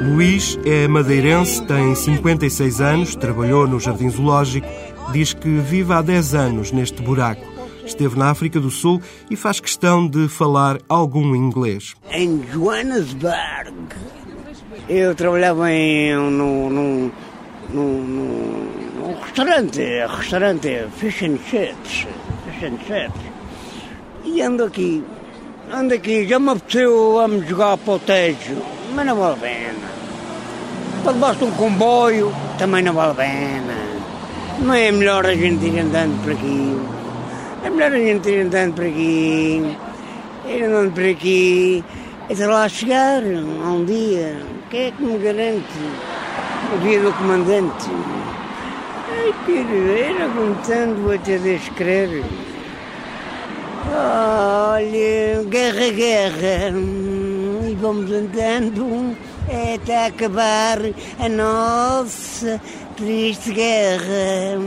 Luís 0.02 0.58
é 0.66 0.88
madeirense, 0.88 1.64
tem 1.66 1.94
56 1.94 2.82
anos, 2.82 3.16
trabalhou 3.16 3.68
no 3.68 3.80
Jardim 3.80 4.10
Zoológico, 4.10 4.68
diz 5.12 5.34
que 5.34 5.50
vive 5.58 5.94
há 5.94 6.02
10 6.02 6.34
anos 6.36 6.72
neste 6.72 7.02
buraco. 7.02 7.46
Esteve 7.86 8.18
na 8.18 8.30
África 8.30 8.60
do 8.60 8.70
Sul 8.70 9.02
e 9.30 9.36
faz 9.36 9.60
questão 9.60 10.08
de 10.08 10.28
falar 10.28 10.80
algum 10.88 11.36
inglês. 11.36 11.96
Em 12.12 12.40
Johannesburg. 12.40 13.74
Eu 14.88 15.14
trabalhava 15.16 15.72
em, 15.72 16.16
no, 16.16 17.12
num, 17.74 18.04
num 18.04 19.16
restaurante, 19.22 19.82
restaurante 20.08 20.88
Fish 20.98 21.24
and 21.24 21.38
Chips, 21.50 22.08
Fish 22.46 22.64
and 22.64 22.78
Chips. 22.86 23.22
E 24.26 24.42
ando 24.42 24.66
aqui, 24.66 25.04
ando 25.72 25.94
aqui, 25.94 26.28
já 26.28 26.40
me 26.40 26.52
apeteceu 26.52 27.14
vamos 27.14 27.48
jogar 27.48 27.78
para 27.78 27.94
o 27.94 28.00
tejo, 28.00 28.58
mas 28.94 29.06
não 29.06 29.16
vale 29.16 29.34
a 29.34 29.38
pena. 29.38 29.90
Quando 31.04 31.20
basta 31.20 31.46
um 31.46 31.52
comboio, 31.52 32.34
também 32.58 32.84
não 32.84 32.94
vale 32.94 33.12
a 33.12 33.16
pena. 33.16 33.74
Não 34.60 34.74
é 34.74 34.92
melhor 34.92 35.26
a 35.26 35.34
gente 35.34 35.66
ir 35.66 35.80
andando 35.80 36.22
por 36.24 36.34
aqui. 36.34 36.78
É 37.64 37.70
melhor 37.70 37.94
a 37.94 37.98
gente 37.98 38.30
ir 38.30 38.42
andando 38.42 38.74
por 38.74 38.86
aqui, 38.86 39.78
ir 40.48 40.64
andando 40.64 40.94
por 40.94 41.04
aqui, 41.04 41.84
até 42.30 42.48
lá 42.48 42.68
chegar 42.68 43.24
um 43.24 43.86
dia. 43.86 44.38
Quem 44.70 44.88
é 44.88 44.92
que 44.92 45.04
me 45.04 45.18
garante? 45.18 46.19
Dia 46.82 47.02
do 47.02 47.12
comandante. 47.14 47.90
Ai, 49.12 49.34
era 50.08 50.26
aguentando 50.26 51.12
até 51.12 51.38
descrever. 51.38 52.24
Olha, 53.92 55.44
guerra, 55.50 55.90
guerra, 55.92 56.78
e 57.68 57.76
vamos 57.76 58.12
andando 58.12 59.16
até 59.74 60.06
acabar 60.06 60.78
a 61.20 61.30
nossa 61.30 62.62
triste 62.96 63.52
guerra. 63.52 64.60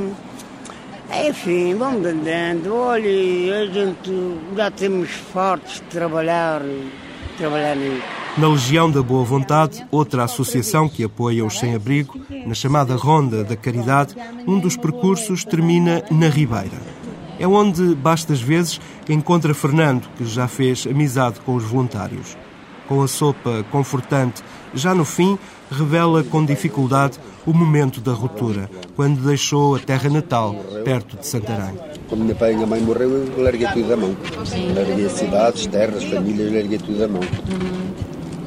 Enfim, 1.28 1.74
vamos 1.74 2.06
andando. 2.06 2.74
Olha, 2.74 3.60
a 3.60 3.66
gente 3.66 4.38
já 4.56 4.70
temos 4.70 5.10
fortes 5.10 5.74
de 5.74 5.82
trabalhar, 5.82 6.62
trabalhar 7.38 7.76
nisso. 7.76 8.21
Na 8.38 8.48
Legião 8.48 8.90
da 8.90 9.02
Boa 9.02 9.22
Vontade, 9.24 9.84
outra 9.90 10.24
associação 10.24 10.88
que 10.88 11.04
apoia 11.04 11.44
os 11.44 11.58
sem-abrigo, 11.58 12.18
na 12.46 12.54
chamada 12.54 12.96
Ronda 12.96 13.44
da 13.44 13.54
Caridade, 13.54 14.16
um 14.46 14.58
dos 14.58 14.74
percursos 14.74 15.44
termina 15.44 16.02
na 16.10 16.28
Ribeira. 16.28 16.80
É 17.38 17.46
onde, 17.46 17.94
bastas 17.94 18.40
vezes, 18.40 18.80
encontra 19.06 19.52
Fernando, 19.52 20.08
que 20.16 20.24
já 20.24 20.48
fez 20.48 20.86
amizade 20.86 21.40
com 21.40 21.54
os 21.54 21.64
voluntários. 21.64 22.34
Com 22.88 23.02
a 23.02 23.08
sopa 23.08 23.66
confortante, 23.70 24.42
já 24.72 24.94
no 24.94 25.04
fim, 25.04 25.38
revela 25.70 26.24
com 26.24 26.42
dificuldade 26.42 27.18
o 27.44 27.52
momento 27.52 28.00
da 28.00 28.12
ruptura, 28.12 28.70
quando 28.96 29.20
deixou 29.20 29.76
a 29.76 29.78
terra 29.78 30.08
natal, 30.08 30.54
perto 30.84 31.18
de 31.18 31.26
Santarém. 31.26 31.78
Quando 32.08 32.24
meu 32.24 32.36
pai 32.36 32.52
e 32.52 32.54
minha 32.54 32.66
mãe 32.66 32.80
morreu, 32.80 33.10
eu 33.10 33.42
larguei 33.42 33.68
tudo 33.68 33.88
da 33.88 33.96
mão. 33.96 34.16
Larguei 34.74 35.08
cidades, 35.10 35.66
terras, 35.66 36.04
famílias, 36.04 36.50
larguei 36.50 36.78
tudo 36.78 36.98
da 36.98 37.08
mão 37.08 37.20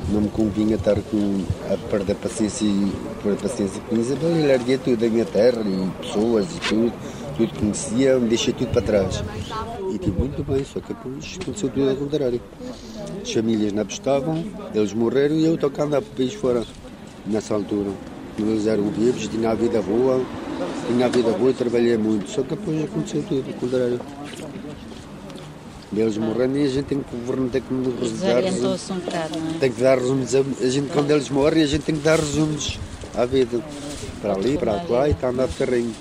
não 0.09 0.21
me 0.21 0.29
convinha 0.29 0.75
estar 0.75 0.95
com, 0.95 1.43
a 1.71 1.77
perder 1.89 2.15
paciência 2.15 2.65
e 2.65 2.91
perder 3.23 3.41
paciência 3.41 3.81
com 3.89 3.95
Isabel 3.95 4.39
e 4.39 4.47
larguei 4.47 4.77
tudo 4.77 4.97
da 4.97 5.09
minha 5.09 5.25
terra 5.25 5.61
e 5.61 6.01
pessoas 6.01 6.47
e 6.55 6.59
tudo, 6.59 6.93
tudo 7.37 7.51
que 7.51 7.59
conhecia, 7.59 8.19
deixei 8.19 8.53
tudo 8.53 8.71
para 8.71 8.81
trás. 8.81 9.23
E 9.91 9.97
tive 9.97 10.19
muito 10.19 10.43
bem, 10.43 10.63
só 10.63 10.79
que 10.79 10.93
depois 10.93 11.37
aconteceu 11.41 11.69
tudo 11.69 11.89
ao 11.89 11.95
contrário. 11.95 12.41
As 13.21 13.31
famílias 13.31 13.73
não 13.73 13.81
apostavam, 13.81 14.43
eles 14.73 14.93
morreram 14.93 15.35
e 15.35 15.45
eu 15.45 15.55
estou 15.55 15.69
cá 15.69 15.83
andar 15.83 16.01
para 16.01 16.11
o 16.11 16.15
país 16.15 16.33
fora 16.33 16.63
nessa 17.25 17.55
altura. 17.55 17.89
Eles 18.37 18.67
eram 18.67 18.89
vivos, 18.89 19.27
tinha 19.27 19.51
a 19.51 19.55
vida 19.55 19.81
boa, 19.81 20.21
tinha 20.87 21.05
a 21.05 21.09
vida 21.09 21.31
boa 21.31 21.51
e 21.51 21.53
trabalhei 21.53 21.97
muito, 21.97 22.29
só 22.29 22.41
que 22.43 22.49
depois 22.49 22.83
aconteceu 22.83 23.23
tudo 23.23 23.45
ao 23.47 23.59
contrário. 23.59 23.99
Eles 25.95 26.17
morrendo 26.17 26.57
e 26.57 26.63
a 26.63 26.67
gente 26.67 26.85
tem 26.85 26.99
que, 26.99 27.15
o 27.15 27.19
governo 27.19 27.49
tem 27.49 27.61
que 27.61 27.73
dar 27.73 28.41
Desorientou-se 28.41 28.91
um 28.91 28.99
bocado, 28.99 29.39
não 29.39 29.55
é? 29.55 29.59
tem 29.59 29.71
que 29.71 29.81
dar 29.81 29.97
resumos. 29.97 30.35
A, 30.35 30.39
a 30.39 30.69
gente, 30.69 30.89
quando 30.91 31.11
eles 31.11 31.29
morrem, 31.29 31.63
a 31.63 31.67
gente 31.67 31.83
tem 31.83 31.95
que 31.95 32.01
dar 32.01 32.19
resumos 32.19 32.79
à 33.15 33.25
vida. 33.25 33.61
Para 34.21 34.33
ali, 34.33 34.57
para 34.57 34.81
lá 34.89 35.07
e 35.07 35.11
está 35.11 35.27
a 35.27 35.29
andar 35.29 35.47
de 35.47 35.55
carrinho. 35.55 35.93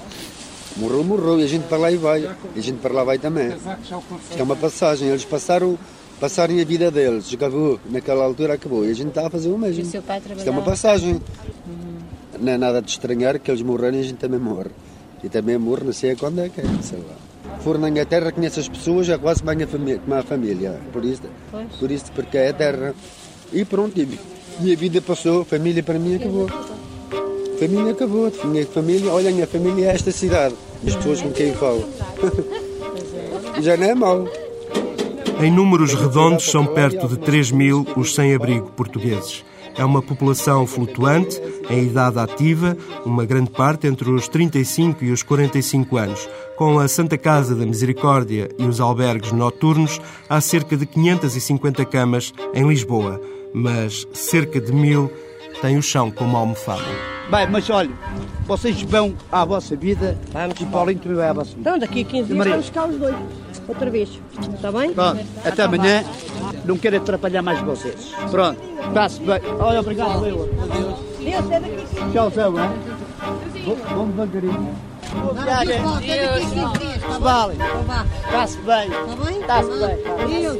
Morreu, 0.76 1.04
morreu, 1.04 1.40
e 1.40 1.44
a 1.44 1.46
gente 1.46 1.64
para 1.64 1.78
lá 1.78 1.90
e 1.92 1.96
vai. 1.96 2.22
E 2.54 2.58
a 2.58 2.62
gente 2.62 2.78
para 2.78 2.92
lá 2.92 3.04
vai 3.04 3.18
também. 3.18 3.48
Isto 3.48 4.38
é 4.38 4.42
uma 4.42 4.56
passagem. 4.56 5.08
Eles 5.08 5.24
passaram, 5.24 5.78
passaram 6.18 6.58
a 6.58 6.64
vida 6.64 6.90
deles, 6.90 7.32
acabou. 7.32 7.78
Naquela 7.88 8.24
altura 8.24 8.54
acabou. 8.54 8.84
E 8.84 8.90
a 8.90 8.94
gente 8.94 9.08
está 9.08 9.26
a 9.26 9.30
fazer 9.30 9.50
o 9.50 9.58
mesmo. 9.58 9.82
Isto 9.82 10.02
é 10.46 10.50
uma 10.50 10.62
passagem. 10.62 11.20
Não 12.40 12.52
é 12.52 12.58
nada 12.58 12.82
de 12.82 12.90
estranhar 12.90 13.38
que 13.38 13.50
eles 13.50 13.62
morrerem 13.62 14.00
e 14.00 14.02
a 14.02 14.06
gente 14.06 14.18
também 14.18 14.40
morre. 14.40 14.70
E 15.22 15.28
também 15.28 15.56
morre, 15.56 15.84
não 15.84 15.92
sei 15.92 16.16
quando 16.16 16.40
é 16.40 16.48
que 16.48 16.60
é, 16.60 16.64
sei 16.82 16.98
lá. 16.98 17.33
For 17.62 17.78
na 17.78 17.88
Inglaterra, 17.88 18.30
conhece 18.32 18.60
as 18.60 18.68
pessoas, 18.68 19.08
é 19.08 19.16
quase 19.16 19.42
bem 19.42 19.62
a 19.62 19.66
família, 19.66 20.00
como 20.04 20.14
a 20.14 20.22
família. 20.22 20.80
Por 20.92 21.04
isso, 21.04 21.22
Pois. 21.50 21.66
por 21.78 21.90
isso, 21.90 22.12
porque 22.14 22.36
é 22.36 22.48
a 22.48 22.52
terra. 22.52 22.94
E 23.52 23.64
pronto, 23.64 23.98
e 23.98 24.18
minha 24.60 24.76
vida 24.76 25.00
passou, 25.00 25.44
família 25.44 25.82
para 25.82 25.98
mim 25.98 26.16
acabou. 26.16 26.48
Família 27.58 27.92
acabou, 27.92 28.32
minha 28.44 28.66
família, 28.66 29.10
olha, 29.12 29.30
a 29.30 29.32
minha 29.32 29.46
família 29.46 29.86
é 29.90 29.94
esta 29.94 30.10
cidade. 30.10 30.54
As 30.86 30.94
pessoas 30.96 31.22
com 31.22 31.30
quem 31.32 31.52
falo. 31.54 31.88
Já 33.62 33.76
não 33.76 33.86
é 33.86 33.94
mau. 33.94 34.28
Em 35.40 35.50
números 35.50 35.94
redondos, 35.94 36.44
são 36.50 36.66
perto 36.66 37.08
de 37.08 37.16
3 37.18 37.50
mil 37.50 37.86
os 37.96 38.14
sem-abrigo 38.14 38.70
portugueses. 38.72 39.44
É 39.76 39.84
uma 39.84 40.00
população 40.00 40.66
flutuante, 40.66 41.40
em 41.68 41.84
idade 41.84 42.18
ativa, 42.18 42.76
uma 43.04 43.24
grande 43.24 43.50
parte 43.50 43.86
entre 43.86 44.08
os 44.10 44.28
35 44.28 45.04
e 45.04 45.10
os 45.10 45.22
45 45.22 45.96
anos. 45.96 46.28
Com 46.56 46.78
a 46.78 46.86
Santa 46.86 47.18
Casa 47.18 47.54
da 47.54 47.66
Misericórdia 47.66 48.48
e 48.58 48.64
os 48.64 48.80
albergues 48.80 49.32
noturnos, 49.32 50.00
há 50.28 50.40
cerca 50.40 50.76
de 50.76 50.86
550 50.86 51.84
camas 51.86 52.32
em 52.54 52.66
Lisboa, 52.68 53.20
mas 53.52 54.06
cerca 54.12 54.60
de 54.60 54.72
mil 54.72 55.10
têm 55.60 55.76
o 55.76 55.82
chão 55.82 56.10
como 56.10 56.36
almofada. 56.36 56.84
Bem, 57.30 57.48
mas 57.50 57.68
olha, 57.70 57.90
vocês 58.46 58.80
vão 58.82 59.14
à 59.32 59.44
vossa 59.44 59.74
vida 59.74 60.16
e 60.60 60.66
Paulinho 60.66 61.00
também 61.00 61.16
vai 61.16 61.28
à 61.28 61.32
vossa 61.32 61.50
vida. 61.50 61.60
Então, 61.60 61.78
daqui 61.78 62.02
a 62.02 62.04
15 62.04 62.32
dias 62.32 62.46
vamos 62.46 62.70
cá 62.70 62.86
os 62.86 62.96
dois. 62.96 63.43
Outra 63.66 63.90
vez. 63.90 64.20
Está 64.54 64.70
bem? 64.72 64.92
Pronto, 64.92 65.24
até 65.44 65.62
amanhã. 65.62 66.04
Não 66.64 66.78
quero 66.78 66.96
atrapalhar 66.96 67.42
mais 67.42 67.60
vocês. 67.60 68.12
Pronto, 68.30 68.60
está-se 68.88 69.20
bem. 69.20 69.40
Olha, 69.58 69.80
obrigado, 69.80 70.20
Leila. 70.20 70.46
Deus, 71.18 71.50
é 71.50 71.60
daqui 71.60 71.74
a 71.74 71.78
15 71.78 71.94
dias. 71.94 72.12
Tchau, 72.12 72.30
tchau, 72.30 72.58
hein? 72.58 72.70
Vamos 73.94 74.14
devagarinho. 74.14 74.74
Boa 75.22 75.34
viagem. 75.34 75.82
Volta 75.82 76.00
daqui 76.00 76.12
a 76.12 76.38
15 76.38 76.54
dias, 76.54 76.96
está 76.96 77.08
bem? 77.08 77.20
Vale. 77.20 77.56
Está-se 78.26 78.58
bem. 78.58 78.88
Está 78.88 79.16
bem? 79.24 79.40
Está-se 79.40 79.70
bem. 79.70 79.96
Deus. 80.40 80.58